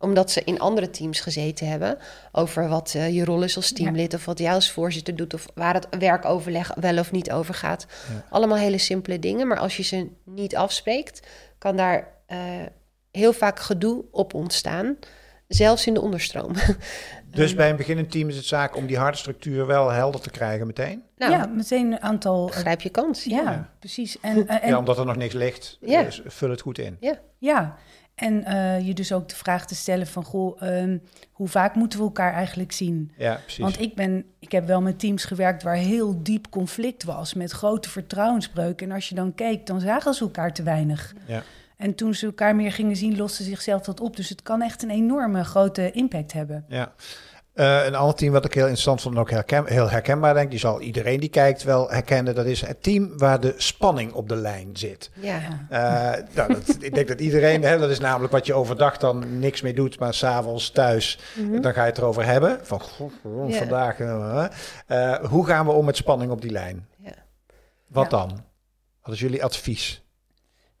[0.00, 1.98] omdat ze in andere teams gezeten hebben
[2.32, 5.46] over wat eh, je rol is als teamlid of wat jij als voorzitter doet of
[5.54, 7.86] waar het werkoverleg wel of niet over gaat.
[8.08, 8.24] Ja.
[8.30, 11.26] Allemaal hele simpele dingen, maar als je ze niet afspreekt,
[11.58, 12.38] kan daar eh,
[13.10, 14.96] heel vaak gedoe op ontstaan,
[15.54, 16.52] zelfs in de onderstroom.
[17.30, 20.30] Dus bij een beginnend team is het zaak om die harde structuur wel helder te
[20.30, 21.02] krijgen meteen.
[21.16, 22.48] nou, ja, meteen een aantal.
[22.50, 23.24] eh, grijp je kans.
[23.24, 23.70] ja, Ja.
[23.78, 24.20] precies.
[24.20, 26.02] En, eh, en ja, omdat er nog niks ligt, Ja.
[26.02, 26.98] dus vul het goed in.
[27.38, 27.76] Ja,
[28.14, 30.98] en eh, je dus ook de vraag te stellen van, goh, ehm,
[31.32, 33.12] hoe vaak moeten we elkaar eigenlijk zien?
[33.16, 33.58] Ja, precies.
[33.62, 37.50] Want ik, ben, ik heb wel met teams gewerkt waar heel diep conflict was, met
[37.50, 38.88] grote vertrouwensbreuken.
[38.88, 41.14] En als je dan keek, dan zagen ze elkaar te weinig.
[41.26, 41.42] Ja.
[41.80, 44.16] En toen ze elkaar meer gingen zien, loste zichzelf dat op.
[44.16, 46.64] Dus het kan echt een enorme grote impact hebben.
[46.68, 46.92] Ja.
[47.52, 50.50] Eh, een ander team wat ik heel interessant vond en ook herken, heel herkenbaar denk,
[50.50, 52.34] die zal iedereen die kijkt wel herkennen.
[52.34, 55.10] Dat is het team waar de spanning op de lijn zit.
[55.14, 55.40] Ja.
[55.68, 59.38] Eh, nou, dat, ik denk dat iedereen, hè, dat is namelijk wat je overdag dan
[59.38, 61.60] niks mee doet, maar s'avonds thuis, Mhm.
[61.60, 62.58] dan ga je het erover hebben.
[62.62, 63.56] Van goh, goh, Ja.
[63.58, 64.46] vandaag, eh,
[64.86, 66.86] eh, hoe gaan we om met spanning op die lijn?
[66.98, 67.12] Ja.
[67.86, 68.18] Wat Ja.
[68.18, 68.44] dan?
[69.02, 69.99] Wat is jullie advies?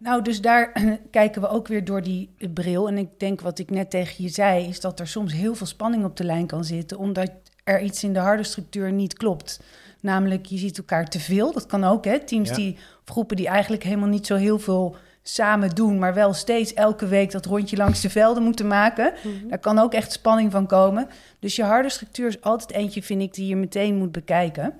[0.00, 2.88] Nou, dus daar kijken we ook weer door die bril.
[2.88, 5.66] En ik denk wat ik net tegen je zei, is dat er soms heel veel
[5.66, 7.30] spanning op de lijn kan zitten, omdat
[7.64, 9.60] er iets in de harde structuur niet klopt.
[10.00, 11.52] Namelijk, je ziet elkaar te veel.
[11.52, 12.18] Dat kan ook, hè?
[12.18, 12.54] Teams Ja.
[12.54, 16.74] die, of groepen die eigenlijk helemaal niet zo heel veel samen doen, maar wel steeds
[16.74, 19.12] elke week dat rondje langs de velden moeten maken.
[19.22, 19.48] Mhm.
[19.48, 21.08] Daar kan ook echt spanning van komen.
[21.38, 24.74] Dus je harde structuur is altijd eentje, vind ik, die je meteen moet bekijken.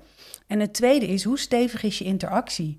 [0.47, 2.77] En het tweede is, hoe stevig is je interactie?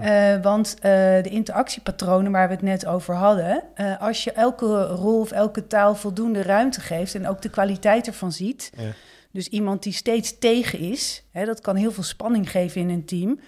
[0.00, 0.82] Eh, want eh,
[1.22, 5.66] de interactiepatronen waar we het net over hadden, eh, als je elke rol of elke
[5.66, 8.90] taal voldoende ruimte geeft en ook de kwaliteit ervan ziet, Ja.
[9.32, 13.04] dus iemand die steeds tegen is, hè, dat kan heel veel spanning geven in een
[13.04, 13.40] team.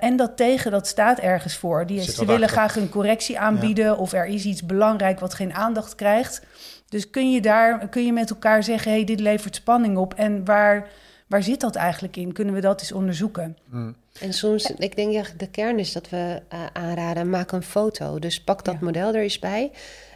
[0.00, 1.86] En dat tegen, dat staat ergens voor.
[1.86, 2.48] Die, ze willen achter.
[2.48, 6.42] graag een correctie aanbieden of er is iets belangrijk wat geen aandacht krijgt.
[6.88, 10.14] Dus kun je daar kun je met elkaar zeggen: hey, dit levert spanning op.
[10.14, 10.88] En waar,
[11.26, 12.32] waar zit dat eigenlijk in?
[12.32, 13.56] Kunnen we dat eens onderzoeken?
[13.64, 13.94] Mm.
[14.20, 18.18] En soms, ik denk ja, de kern is dat we uh, aanraden: maak een foto.
[18.18, 18.84] Dus pak dat ja.
[18.84, 19.70] model er eens bij.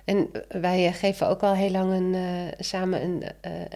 [0.05, 2.23] En wij geven ook al heel lang een, uh,
[2.59, 3.23] samen een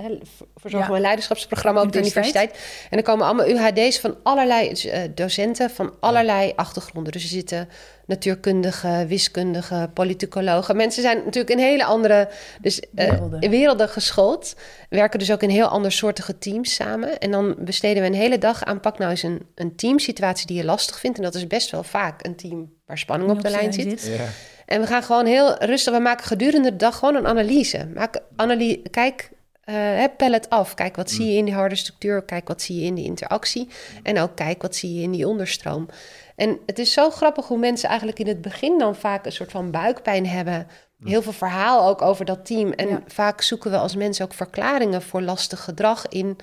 [0.01, 0.21] uh,
[0.57, 0.97] verzorgen ja.
[0.97, 2.59] een leiderschapsprogramma op de universiteit.
[2.91, 6.53] En er komen allemaal UHD's van allerlei uh, docenten van allerlei ja.
[6.57, 7.13] achtergronden.
[7.13, 7.69] Dus er zitten
[8.07, 10.77] natuurkundigen, wiskundigen, politicologen.
[10.77, 12.29] Mensen zijn natuurlijk in hele andere
[12.61, 13.51] dus, werelden.
[13.51, 14.57] werelden geschoold.
[14.89, 17.19] Werken dus ook in heel andersoortige teams samen.
[17.19, 20.57] En dan besteden we een hele dag aan pak nou eens een, een teamsituatie die
[20.57, 21.17] je lastig vindt.
[21.17, 24.07] En dat is best wel vaak een team waar spanning op de lijn zit.
[24.07, 24.25] Ja.
[24.67, 27.89] En we gaan gewoon heel rustig, we maken gedurende de dag gewoon een analyse.
[27.95, 29.31] Maak analyse kijk,
[29.65, 30.75] uh, pel het af.
[30.75, 32.23] Kijk, wat zie je in die harde structuur?
[32.23, 33.69] Kijk, wat zie je in die interactie?
[34.03, 35.89] En ook kijk, wat zie je in die onderstroom?
[36.37, 39.51] En het is zo grappig hoe mensen eigenlijk in het begin dan vaak een soort
[39.51, 40.67] van buikpijn hebben.
[41.05, 42.73] Heel veel verhaal ook over dat team.
[42.73, 43.03] En ja.
[43.07, 46.37] vaak zoeken we als mensen ook verklaringen voor lastig gedrag in,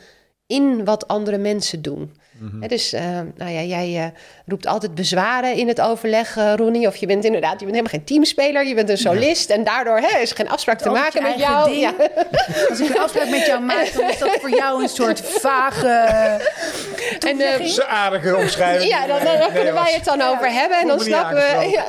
[0.47, 2.17] in wat andere mensen doen.
[2.37, 2.61] Mm-hmm.
[2.61, 3.01] He, dus uh,
[3.35, 4.05] nou ja, jij uh,
[4.45, 6.87] roept altijd bezwaren in het overleg, uh, Ronnie.
[6.87, 9.49] Of je bent inderdaad, je bent helemaal geen teamspeler, je bent een solist.
[9.49, 9.55] Ja.
[9.55, 11.71] En daardoor hè, is er geen afspraak te maken met jou.
[11.71, 11.93] Ja.
[12.69, 15.87] Als ik een afspraak met jou maak, dan is dat voor jou een soort vage.
[17.19, 18.91] En de aardige omschrijving.
[18.91, 21.61] Ja, dan, dan, dan kunnen wij het dan over hebben en dan snappen we.
[21.73, 21.85] Ja.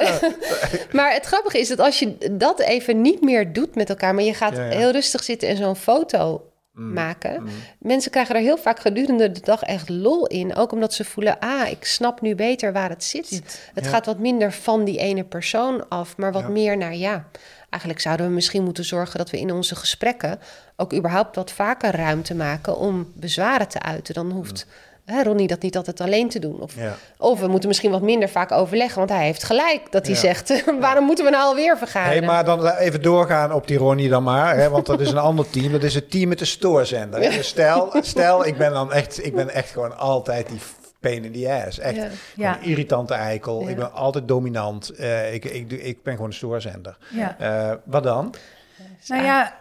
[0.92, 4.24] maar het grappige is dat als je dat even niet meer doet met elkaar, maar
[4.24, 6.42] je gaat heel rustig zitten en zo'n foto
[6.74, 6.92] Mm.
[6.92, 7.42] maken.
[7.42, 7.48] Mm.
[7.78, 10.54] Mensen krijgen er heel vaak gedurende de dag echt lol in.
[10.54, 13.26] Ook omdat ze voelen, ah, ik snap nu beter waar het zit.
[13.26, 13.70] zit.
[13.74, 13.90] Het ja.
[13.90, 16.48] gaat wat minder van die ene persoon af, maar wat ja.
[16.48, 17.28] meer naar, ja,
[17.70, 20.38] eigenlijk zouden we misschien moeten zorgen dat we in onze gesprekken
[20.76, 24.14] ook überhaupt wat vaker ruimte maken om bezwaren te uiten.
[24.14, 24.66] Dan hoeft...
[24.66, 24.72] Mm
[25.05, 26.61] hè, Ronnie dat niet altijd alleen te doen.
[26.61, 26.97] Of, ja.
[27.19, 30.21] of we moeten misschien wat minder vaak overleggen, want hij heeft gelijk dat hij ja.
[30.21, 32.19] zegt: waarom moeten we nou alweer vergaderen?
[32.19, 35.19] Hey, maar dan even doorgaan op die Ronnie dan maar, hè, want dat is een
[35.31, 35.73] ander team.
[35.73, 37.23] Dat is het team met de stoorzender.
[37.23, 37.31] Ja.
[37.31, 40.61] Dus stel, stel, ik ben dan echt, ik ben echt gewoon altijd die
[41.01, 41.79] pain in the ass.
[41.79, 42.09] Echt ja.
[42.35, 42.57] ja.
[42.57, 43.62] een irritante eikel.
[43.62, 43.69] Ja.
[43.69, 45.01] Ik ben altijd dominant.
[45.01, 46.97] Uh, ik, ik, ik ben gewoon een stoorzender.
[47.11, 47.37] Ja.
[47.40, 48.35] Uh, wat dan?
[49.07, 49.55] Nou ja,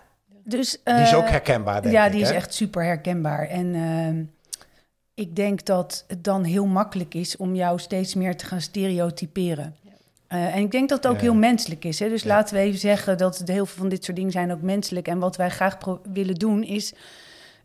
[0.44, 0.78] dus...
[0.84, 2.12] Uh, die is ook herkenbaar, denk ja, ik.
[2.12, 3.48] die is echt super herkenbaar.
[3.48, 4.26] En uh,
[5.13, 9.76] ik denk dat het dan heel makkelijk is om jou steeds meer te gaan stereotyperen.
[9.82, 9.91] Ja.
[10.38, 11.21] Uh, en ik denk dat het ook ja.
[11.21, 11.99] heel menselijk is.
[11.99, 12.10] Hè?
[12.10, 12.28] Dus ja.
[12.28, 15.08] laten we even zeggen dat het heel veel van dit soort dingen zijn ook menselijk.
[15.08, 15.78] En wat wij graag
[16.13, 16.93] willen doen is...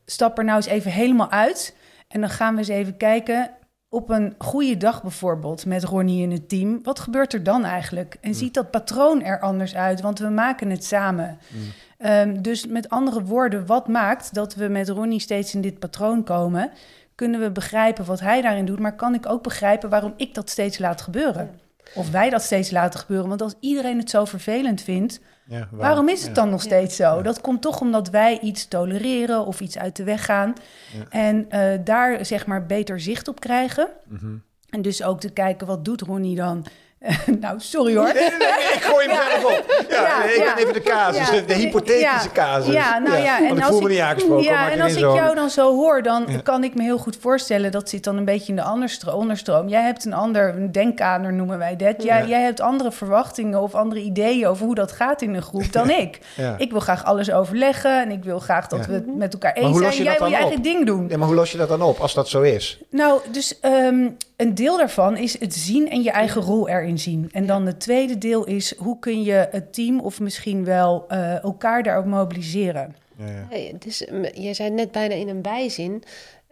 [0.05, 1.77] stap er nou eens even helemaal uit...
[2.09, 3.51] En dan gaan we eens even kijken
[3.89, 6.81] op een goede dag bijvoorbeeld met Ronnie in het team.
[6.83, 8.17] Wat gebeurt er dan eigenlijk?
[8.21, 8.35] En mm.
[8.35, 10.01] ziet dat patroon er anders uit?
[10.01, 11.39] Want we maken het samen.
[11.49, 12.11] Mm.
[12.11, 16.25] Um, dus met andere woorden, wat maakt dat we met Ronnie steeds in dit patroon
[16.25, 16.71] komen?
[17.19, 20.51] Kunnen we begrijpen wat hij daarin doet, maar kan ik ook begrijpen waarom ik dat
[20.51, 21.61] steeds laat gebeuren?
[21.95, 23.29] Of wij dat steeds laten gebeuren.
[23.29, 26.97] Want als iedereen het zo vervelend vindt, ja, waar, waarom is het dan nog steeds
[26.97, 27.17] zo?
[27.17, 27.23] Ja.
[27.23, 30.53] Dat komt toch omdat wij iets tolereren of iets uit de weg gaan.
[30.93, 31.05] Ja.
[31.11, 33.89] En uh, daar zeg maar beter zicht op krijgen.
[34.09, 34.43] Mm-hmm.
[34.71, 36.67] En dus ook te kijken, wat doet Ronnie dan?
[37.41, 38.05] nou, sorry hoor.
[38.05, 39.87] Nee, nee, nee, ik gooi hem zelf op.
[39.89, 42.73] Ja, ja, ik ben even de casus, de, de, hypothetische casus.
[42.73, 43.49] Ja, nou ja.
[43.49, 44.45] En als ik, niet aangesproken.
[44.45, 47.73] Ja, en als ik jou dan zo hoor, dan kan ik me heel goed voorstellen...
[47.73, 49.69] dat zit dan een beetje in de onderstroom.
[49.69, 52.03] Jij hebt een ander een denkkader, noemen wij dat.
[52.03, 54.47] Jij, jij hebt andere verwachtingen of andere ideeën...
[54.47, 56.19] over hoe dat gaat in een groep dan ik.
[56.59, 58.03] Ik wil graag alles overleggen...
[58.03, 60.03] en ik wil graag dat we het met elkaar eens zijn.
[60.03, 61.09] Jij wil je eigen ding doen.
[61.09, 62.81] Ja, maar hoe los je dat dan op, als dat zo is?
[62.91, 63.59] Nou, dus...
[63.63, 67.29] Um, een deel daarvan is het zien en je eigen rol erin zien.
[67.33, 71.43] En dan het tweede deel is hoe kun je het team of misschien wel uh,
[71.43, 72.97] elkaar daar ook mobiliseren.
[73.17, 73.47] Ja, ja.
[73.49, 73.99] Hey, dus,
[74.35, 76.03] je zei net bijna in een bijzin.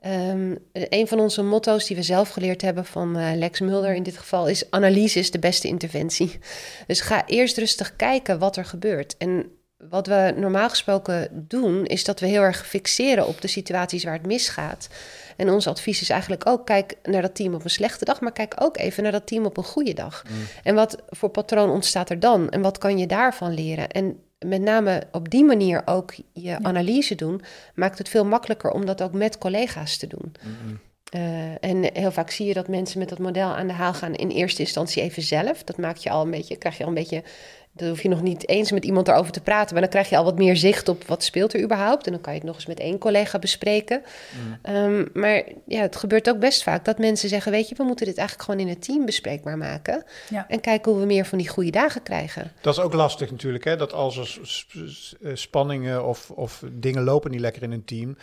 [0.07, 4.03] Um, een van onze motto's die we zelf geleerd hebben van uh, Lex Mulder in
[4.03, 6.39] dit geval is: analyse is de beste interventie.
[6.87, 9.17] Dus ga eerst rustig kijken wat er gebeurt.
[9.17, 14.05] En wat we normaal gesproken doen, is dat we heel erg fixeren op de situaties
[14.05, 14.89] waar het misgaat.
[15.37, 18.33] En ons advies is eigenlijk ook: kijk naar dat team op een slechte dag, maar
[18.33, 20.23] kijk ook even naar dat team op een goede dag.
[20.29, 20.37] Mm.
[20.63, 22.51] En wat voor patroon ontstaat er dan?
[22.51, 23.89] En wat kan je daarvan leren?
[23.89, 26.59] En met name op die manier ook je ja.
[26.63, 27.43] analyse doen,
[27.75, 30.33] maakt het veel makkelijker om dat ook met collega's te doen.
[30.43, 30.81] Mm-hmm.
[31.15, 34.15] Uh, en heel vaak zie je dat mensen met dat model aan de haal gaan
[34.15, 35.65] in eerste instantie even zelf.
[35.65, 37.23] Dat maakt je al een beetje, krijg je al een beetje
[37.77, 39.73] dan hoef je nog niet eens met iemand erover te praten.
[39.73, 42.07] Maar dan krijg je al wat meer zicht op wat speelt er überhaupt.
[42.07, 44.03] En dan kan je het nog eens met één collega bespreken.
[44.65, 44.75] Mm.
[44.75, 47.53] Um, maar ja, het gebeurt ook best vaak dat mensen zeggen...
[47.53, 50.05] weet je, we moeten dit eigenlijk gewoon in het team bespreekbaar maken.
[50.31, 50.49] Ja.
[50.49, 52.53] En kijken hoe we meer van die goede dagen krijgen.
[52.61, 53.77] Dat is ook lastig natuurlijk, hè?
[53.77, 54.41] Dat als
[55.21, 58.17] er spanningen of, of dingen lopen niet lekker in een team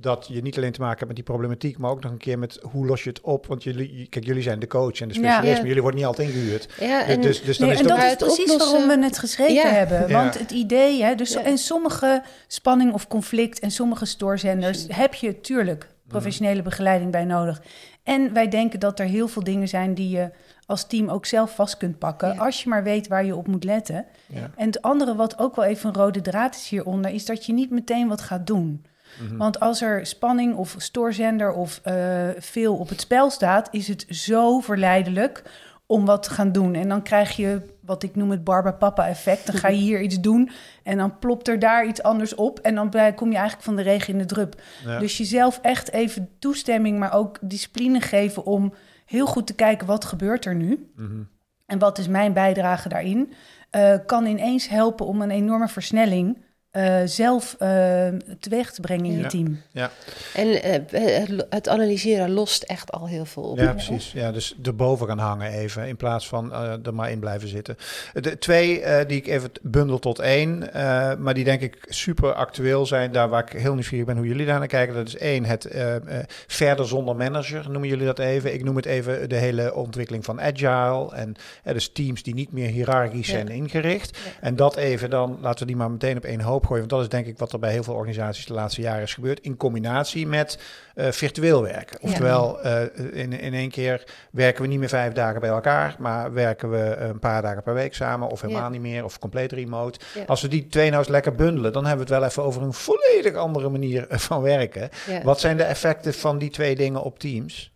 [0.00, 2.38] dat je niet alleen te maken hebt met die problematiek, maar ook nog een keer
[2.38, 3.46] met hoe los je het op.
[3.46, 5.56] Want jullie, kijk, jullie zijn de coach en de specialist, Ja.
[5.56, 6.68] maar jullie worden niet altijd ingehuurd.
[6.80, 9.00] Ja, Dus- en, dus, dus dan Nee, is en dat ook- is precies oplossen- waarom
[9.00, 9.68] we het geschreven Ja.
[9.68, 10.08] hebben.
[10.08, 10.22] Ja.
[10.22, 11.42] Want het idee, hè, dus Ja.
[11.42, 17.62] en sommige spanning of conflict en sommige stoorzenders heb je tuurlijk professionele begeleiding bij nodig.
[18.02, 20.30] En wij denken dat er heel veel dingen zijn die je
[20.66, 22.40] als team ook zelf vast kunt pakken, Ja.
[22.44, 24.04] als je maar weet waar je op moet letten.
[24.26, 24.50] Ja.
[24.56, 27.52] En het andere wat ook wel even een rode draad is hieronder, is dat je
[27.52, 28.84] niet meteen wat gaat doen.
[29.22, 29.36] Mhm.
[29.36, 34.06] Want als er spanning of stoorzender of eh, veel op het spel staat, is het
[34.08, 35.42] zo verleidelijk
[35.86, 36.74] om wat te gaan doen.
[36.74, 39.46] En dan krijg je wat ik noem het Barba-Papa-effect.
[39.46, 40.50] Dan ga je hier iets doen
[40.82, 42.58] en dan plopt er daar iets anders op.
[42.58, 44.60] En dan kom je eigenlijk van de regen in de drup.
[44.84, 44.98] Ja.
[44.98, 48.74] Dus jezelf echt even toestemming, maar ook discipline geven om
[49.06, 50.90] heel goed te kijken wat gebeurt er nu.
[50.96, 51.22] Mhm.
[51.66, 53.32] En wat is mijn bijdrage daarin?
[53.70, 56.38] eh, kan ineens helpen om een enorme versnelling
[56.70, 58.08] eh, zelf eh,
[58.40, 59.60] teweeg te brengen in je team.
[59.70, 59.90] Ja.
[60.34, 63.58] en eh, het, analyseren lost echt al heel veel op.
[63.58, 64.12] Ja, precies.
[64.12, 67.76] Ja, dus erboven gaan hangen even, in plaats van eh, er maar in blijven zitten.
[68.12, 72.32] De twee eh, die ik even bundel tot één, eh, maar die denk ik super
[72.32, 74.94] actueel zijn, daar waar ik heel nieuwsgierig ben hoe jullie daar naar kijken.
[74.94, 78.54] Dat is één, het eh, eh, verder zonder manager, noemen jullie dat even.
[78.54, 82.68] Ik noem het even de hele ontwikkeling van agile en dus teams die niet meer
[82.68, 83.32] hiërarchisch Ja.
[83.32, 84.16] zijn ingericht.
[84.24, 84.30] Ja.
[84.40, 87.00] En dat even dan, laten we die maar meteen op één hoop gooien, want dat
[87.00, 89.56] is denk ik wat er bij heel veel organisaties de laatste jaren is gebeurd, in
[89.56, 90.58] combinatie met
[90.94, 92.00] eh, virtueel werken.
[92.00, 96.32] Oftewel, eh, in, in één keer werken we niet meer vijf dagen bij elkaar, maar
[96.32, 99.98] werken we een paar dagen per week samen, of helemaal niet meer, of compleet remote.
[100.26, 102.62] Als we die twee nou eens lekker bundelen, dan hebben we het wel even over
[102.62, 104.88] een volledig andere manier eh, van werken.
[105.22, 107.70] Wat zijn de effecten van die twee dingen op teams?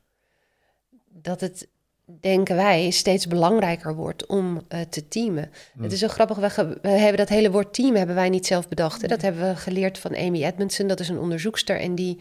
[1.25, 1.69] dat het,
[2.21, 5.51] denken wij, steeds belangrijker wordt om eh, te teamen.
[5.81, 6.37] Het is zo grappig,
[6.83, 9.03] we, hebben dat hele woord team hebben wij niet zelf bedacht.
[9.03, 9.09] Hè?
[9.09, 12.19] Dat hebben we geleerd van Amy Edmondson, dat is een onderzoekster en die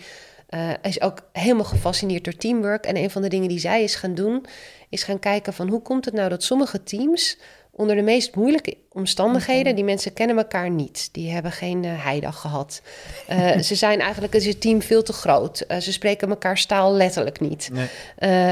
[0.47, 2.85] eh, is ook helemaal gefascineerd door teamwork.
[2.85, 4.45] En een van de dingen die zij is gaan doen,
[4.89, 7.37] is gaan kijken van hoe komt het nou dat sommige teams
[7.75, 11.09] onder de meest moeilijke omstandigheden, die mensen kennen elkaar niet.
[11.11, 12.81] Die hebben geen eh, heidag gehad.
[13.27, 15.59] Eh, ze zijn eigenlijk, is het team veel te groot.
[15.59, 17.69] Eh, ze spreken elkaar staal letterlijk niet.
[17.71, 17.87] Nee.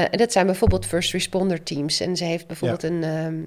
[0.08, 2.00] En dat zijn bijvoorbeeld first responder teams.
[2.00, 3.42] En ze heeft bijvoorbeeld een ehm,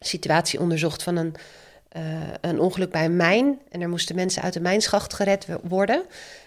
[0.00, 1.34] situatie onderzocht van een,
[2.40, 3.58] een ongeluk bij een mijn.
[3.70, 6.02] En er moesten mensen uit de mijnschacht gered worden.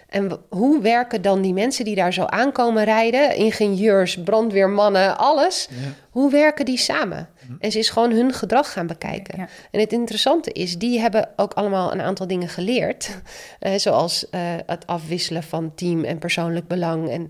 [0.08, 5.76] En hoe werken dan die mensen die daar zo aankomen rijden, ingenieurs, brandweermannen, alles, Ja.
[6.10, 7.28] hoe werken die samen?
[7.58, 9.38] En ze is gewoon hun gedrag gaan bekijken.
[9.38, 9.48] Ja.
[9.70, 13.10] En het interessante is, die hebben ook allemaal een aantal dingen geleerd.
[13.58, 17.10] Eh, zoals eh, het afwisselen van team en persoonlijk belang.
[17.10, 17.26] En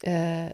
[0.00, 0.50] eh, eh,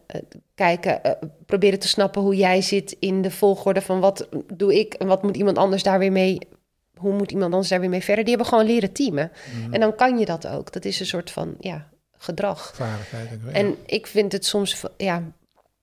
[0.54, 1.00] kijken,
[1.46, 5.22] proberen te snappen hoe jij zit in de volgorde van wat doe ik en wat
[5.22, 6.38] moet iemand anders daar weer mee.
[7.02, 8.24] Hoe moet iemand anders daar weer mee verder?
[8.24, 9.32] Die hebben gewoon leren teamen.
[9.70, 10.72] En dan kan je dat ook.
[10.72, 12.72] Dat is een soort van ja, gedrag.
[12.74, 13.28] Vaardigheid.
[13.28, 13.52] denk ik.
[13.52, 15.22] En ik vind het soms, ja,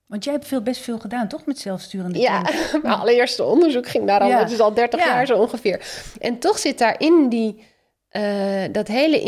[0.06, 1.46] Want jij hebt veel, best veel gedaan, toch?
[1.46, 2.72] Met zelfsturende Ja, teams?
[2.82, 4.38] mijn allereerste onderzoek ging daar al, Ja.
[4.38, 5.06] het is al 30 Ja.
[5.06, 5.86] jaar zo ongeveer.
[6.20, 7.64] En toch zit daar in die,
[8.08, 9.20] eh, dat hele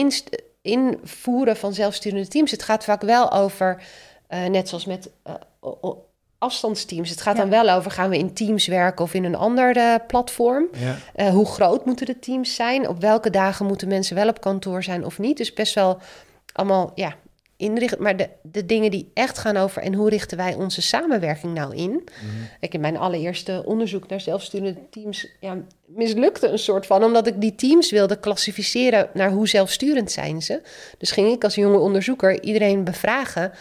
[0.63, 2.51] invoeren van zelfsturende teams.
[2.51, 3.83] Het gaat vaak wel over,
[4.27, 5.35] eh, net zoals met eh,
[6.43, 7.11] afstandsteams.
[7.11, 7.41] Het gaat Ja.
[7.41, 10.69] dan wel over, gaan we in teams werken of in een ander eh, platform?
[10.73, 10.97] Ja.
[11.15, 12.89] Eh, hoe groot moeten de teams zijn?
[12.89, 15.37] Op welke dagen moeten mensen wel op kantoor zijn of niet?
[15.37, 15.99] Dus best wel
[16.53, 17.15] allemaal, ja,
[17.57, 18.03] inrichten.
[18.03, 19.83] Maar de, de dingen die echt gaan over...
[19.83, 22.09] en hoe richten wij onze samenwerking nou in?
[22.61, 25.27] Ik in mijn allereerste onderzoek naar zelfsturende teams...
[25.41, 27.05] Ja, mislukte een soort van...
[27.05, 29.09] omdat ik die teams wilde klassificeren...
[29.15, 30.61] naar hoe zelfsturend zijn ze.
[30.99, 33.53] Dus ging ik als jonge onderzoeker iedereen bevragen...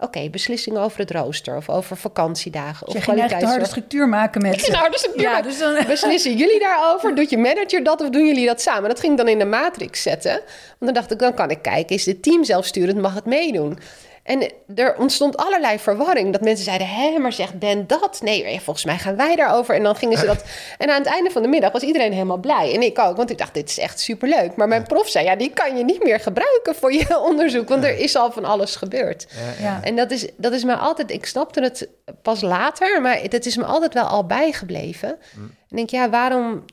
[0.00, 4.42] Oké, beslissingen over het rooster of over vakantiedagen of je ging de harde structuur maken
[4.42, 5.84] met harde structuur Ja, dus dan...
[5.86, 7.14] Beslissen jullie daarover?
[7.14, 8.88] Doet je manager dat of doen jullie dat samen?
[8.88, 10.30] Dat ging ik dan in de matrix zetten.
[10.30, 10.44] Want
[10.78, 13.78] dan dacht ik, dan kan ik kijken, is dit team zelfsturend, mag het meedoen?
[14.22, 16.32] En er ontstond allerlei verwarring.
[16.32, 18.20] Dat mensen zeiden, hé, maar zegt Ben dat?
[18.22, 19.74] Nee, volgens mij gaan wij daarover.
[19.74, 20.44] En dan gingen ze dat...
[20.78, 22.74] En aan het einde van de middag was iedereen helemaal blij.
[22.74, 24.56] En ik ook, want ik dacht, dit is echt superleuk.
[24.56, 27.68] Maar mijn prof zei, ja, die kan je niet meer gebruiken voor je onderzoek.
[27.68, 29.26] Want er is al van alles gebeurd.
[29.60, 29.80] Ja.
[29.82, 31.88] En dat is, dat is me altijd, ik snapte het
[32.22, 35.08] pas later, maar dat is me altijd wel al bijgebleven.
[35.08, 36.64] En ik denk, ja, waarom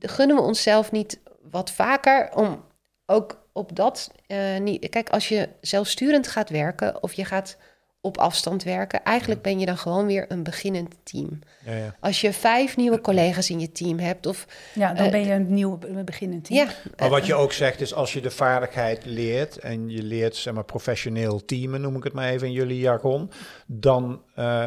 [0.00, 1.18] gunnen we onszelf niet
[1.50, 2.64] wat vaker om
[3.06, 4.88] ook op dat eh, niet.
[4.88, 7.56] Kijk, als je zelfsturend gaat werken of je gaat
[8.00, 11.38] op afstand werken, eigenlijk ben je dan gewoon weer een beginnend team.
[11.64, 11.94] Ja, ja.
[12.00, 15.32] Als je vijf nieuwe collega's in je team hebt, of ja, dan Eh, ben je
[15.32, 16.66] een nieuw beginnend team.
[16.66, 20.36] ja, Maar wat je ook zegt is, als je de vaardigheid leert en je leert
[20.36, 23.30] zeg maar, professioneel teamen, noem ik het maar even in jullie jargon,
[23.66, 24.66] dan eh,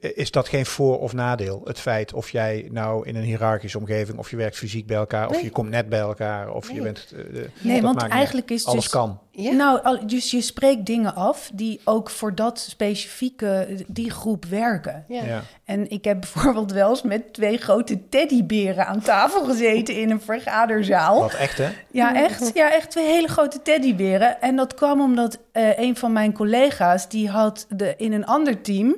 [0.00, 1.60] is dat geen voor- of nadeel?
[1.64, 5.26] Het feit of jij nou in een hiërarchische omgeving, of je werkt fysiek bij elkaar,
[5.28, 5.44] of Nee.
[5.44, 7.12] je komt net bij elkaar, of je bent.
[7.16, 9.18] eh, Nee, want niet eigenlijk is alles dus- kan.
[9.30, 9.52] Ja.
[9.52, 15.04] Nou, al- dus je spreekt dingen af die ook voor dat specifieke, die groep werken.
[15.08, 15.24] Ja.
[15.24, 15.42] Ja.
[15.64, 20.20] En ik heb bijvoorbeeld wel eens met twee grote teddyberen aan tafel gezeten in een
[20.20, 21.20] vergaderzaal.
[21.20, 21.68] Wat echt, hè?
[21.90, 22.50] Ja, echt.
[22.54, 24.40] Ja, echt twee hele grote teddyberen.
[24.40, 28.60] En dat kwam omdat eh, een van mijn collega's, die had de, in een ander
[28.60, 28.96] team,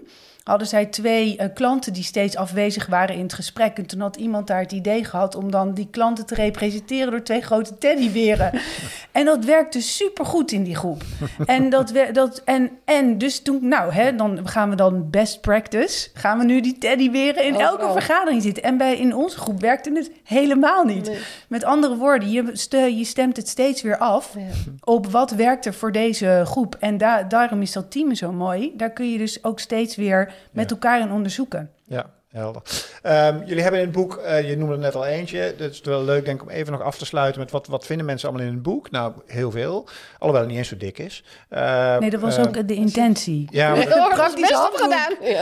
[0.50, 3.76] hadden zij twee eh, klanten die steeds afwezig waren in het gesprek.
[3.78, 7.22] En toen had iemand daar het idee gehad om dan die klanten te representeren door
[7.22, 8.50] twee grote teddyberen.
[9.12, 11.02] en dat werkte supergoed in die groep.
[11.46, 15.40] en, dat, we- dat, en, en dus toen, nou, hè, dan gaan we dan best
[15.40, 16.08] practice.
[16.14, 17.92] Gaan we nu die teddyberen in elke Overal.
[17.92, 18.62] vergadering zitten.
[18.62, 21.06] En bij, in onze groep werkte het helemaal niet.
[21.08, 21.18] Nee.
[21.48, 24.40] Met andere woorden, je, ste- je stemt het steeds weer af Ja.
[24.84, 26.76] op wat werkt er voor deze groep.
[26.80, 28.72] En da- daarom is dat team zo mooi.
[28.76, 31.70] Daar kun je dus ook steeds weer met elkaar in onderzoeken.
[31.84, 32.62] Ja, helder.
[33.02, 35.54] Ehm, jullie hebben in het boek, eh, je noemde er net al eentje.
[35.58, 37.86] Dat is wel leuk, denk ik, om even nog af te sluiten met wat, wat
[37.86, 38.90] vinden mensen allemaal in het boek?
[38.90, 39.88] Nou, heel veel.
[40.18, 41.24] Alhoewel het niet eens zo dik is.
[41.48, 43.46] Eh, Nee, dat was ook de intentie.
[43.50, 44.48] Ja, maar praktisch.
[44.48, 44.70] Ja.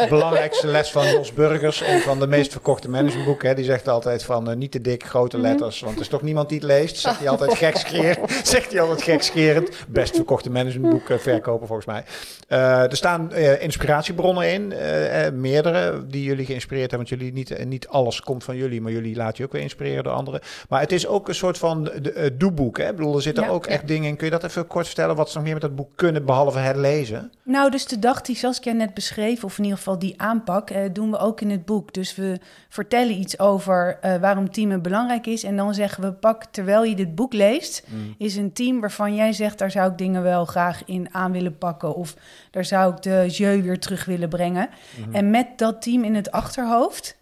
[0.02, 3.48] de belangrijkste les van Jos Burgers, een van de meest verkochte managementboeken.
[3.48, 5.46] Hè, die zegt altijd van eh, niet te dik, grote Mhm.
[5.46, 5.80] letters.
[5.80, 6.96] Want er is toch niemand die het leest.
[6.96, 8.30] Zegt hij altijd gekscherend.
[8.42, 9.68] zegt hij altijd gekscherend.
[9.88, 12.04] Best verkochte managementboek verkopen volgens mij.
[12.48, 14.72] Eh, er staan eh, inspiratiebronnen in.
[14.72, 16.98] eh, eh, meerdere die jullie geïnspireerd hebben.
[16.98, 18.80] Want jullie niet, eh, niet alles komt van jullie.
[18.80, 20.40] Maar jullie laten je ook weer inspireren door anderen.
[20.68, 22.78] Maar het is ook een soort van de, eh, doeboek.
[22.78, 22.88] Hè?
[22.88, 23.72] Ik bedoel, er zitten Ja, ook ja.
[23.72, 24.16] echt dingen in.
[24.16, 25.16] Kun je dat even kort vertellen?
[25.16, 27.32] Wat ze nog meer met dat boek kunnen, behalve het lezen?
[27.42, 30.82] Nou, dus de dag die Saskia net beschreef, of in ieder geval die aanpak, eh,
[30.92, 31.92] doen we ook in het boek.
[31.94, 32.38] Dus we
[32.68, 35.42] vertellen iets over eh, waarom teamen belangrijk is.
[35.44, 37.86] En dan zeggen we, pak terwijl je dit boek leest,
[38.18, 41.58] is een team waarvan jij zegt, daar zou ik dingen wel graag in aan willen
[41.58, 41.94] pakken.
[41.94, 42.14] Of
[42.50, 44.68] daar zou ik de jeu weer terug willen brengen.
[45.12, 46.67] En met dat team in het achterhoofd,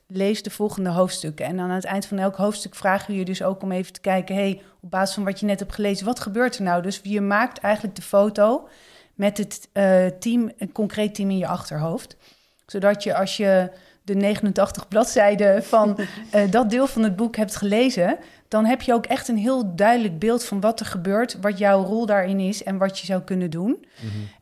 [0.06, 1.46] lees de volgende hoofdstukken.
[1.46, 3.92] En dan aan het eind van elk hoofdstuk vragen we je dus ook om even
[3.92, 6.82] te kijken, hey, op basis van wat je net hebt gelezen, wat gebeurt er nou?
[6.82, 8.68] Dus je maakt eigenlijk de foto
[9.14, 12.16] met het eh, team, een concreet team in je achterhoofd.
[12.66, 13.70] Zodat je als je
[14.02, 15.98] de 89 bladzijden van
[16.30, 19.74] eh, dat deel van het boek hebt gelezen, dan heb je ook echt een heel
[19.74, 23.22] duidelijk beeld van wat er gebeurt, wat jouw rol daarin is en wat je zou
[23.22, 23.84] kunnen doen.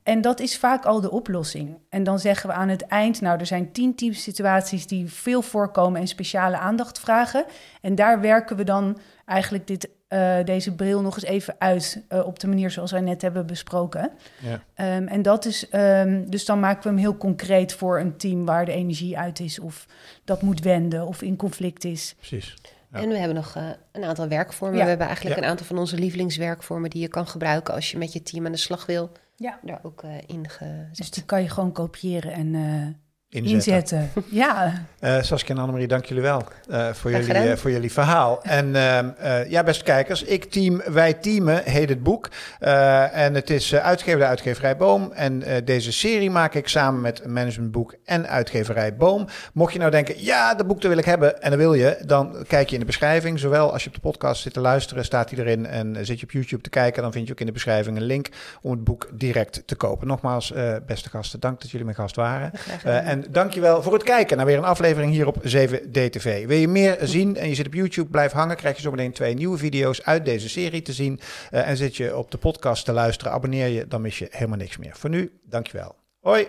[0.03, 1.77] En dat is vaak al de oplossing.
[1.89, 6.01] En dan zeggen we aan het eind, nou, er zijn tien teamsituaties die veel voorkomen
[6.01, 7.45] en speciale aandacht vragen.
[7.81, 12.27] En daar werken we dan eigenlijk dit, eh, deze bril nog eens even uit eh,
[12.27, 14.11] op de manier zoals wij net hebben besproken.
[14.41, 14.63] Ja.
[14.75, 18.45] Ehm, en dat is, ehm, dus dan maken we hem heel concreet voor een team
[18.45, 19.87] waar de energie uit is, of
[20.25, 22.15] dat moet wenden, of in conflict is.
[22.17, 22.55] Precies.
[22.95, 23.01] Ja.
[23.03, 24.77] En we hebben nog eh, een aantal werkvormen.
[24.79, 24.83] Ja.
[24.83, 25.43] We hebben eigenlijk Ja.
[25.45, 28.53] een aantal van onze lievelingswerkvormen die je kan gebruiken als je met je team aan
[28.53, 29.11] de slag wil.
[29.37, 29.59] Ja.
[29.63, 30.97] Daar ook eh, in gezet.
[30.97, 33.04] Dus die kan je gewoon kopiëren en eh,
[33.43, 33.99] Inzetten.
[33.99, 34.11] inzetten.
[34.31, 38.43] Ja, Eh, Saskia en Annemarie, dank jullie wel eh, voor, jullie, eh, voor jullie verhaal.
[38.43, 42.31] En ehm, eh, ja, beste kijkers, ik team, wij teamen heet het boek.
[42.59, 45.13] Eh, en het is uh, uitgegeven door uitgeverij Boom.
[45.13, 49.27] En eh, deze serie maak ik samen met Managementboek en uitgeverij Boom.
[49.53, 51.99] Mocht je nou denken, ja, dat boek dat wil ik hebben en dat wil je,
[52.07, 53.39] dan kijk je in de beschrijving.
[53.39, 55.67] Zowel als je op de podcast zit te luisteren, staat die erin.
[55.67, 58.03] En zit je op YouTube te kijken, dan vind je ook in de beschrijving een
[58.03, 58.29] link
[58.63, 60.07] om het boek direct te kopen.
[60.07, 62.53] Nogmaals, eh, beste gasten, dank dat jullie mijn gast waren.
[62.85, 66.47] Eh, dankjewel voor het kijken naar weer een aflevering hier op 7DTV.
[66.47, 68.57] Wil je meer zien en je zit op YouTube, blijf hangen.
[68.57, 71.21] Krijg je zometeen twee nieuwe video's uit deze serie te zien.
[71.51, 74.59] Eh, en zit je op de podcast te luisteren, abonneer je, dan mis je helemaal
[74.59, 74.97] niks meer.
[74.97, 75.95] Voor nu, dankjewel.
[76.21, 76.49] Hoi!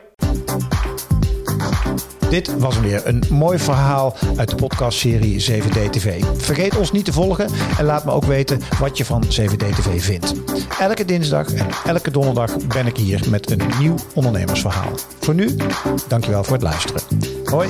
[2.30, 6.26] Dit was weer een mooi verhaal uit de podcastserie 7DTV.
[6.38, 10.34] Vergeet ons niet te volgen en laat me ook weten wat je van 7DTV vindt.
[10.80, 14.92] Elke dinsdag en elke donderdag ben ik hier met een nieuw ondernemersverhaal.
[15.20, 15.56] Voor nu,
[16.08, 17.02] dankjewel voor het luisteren.
[17.44, 17.70] Hoi!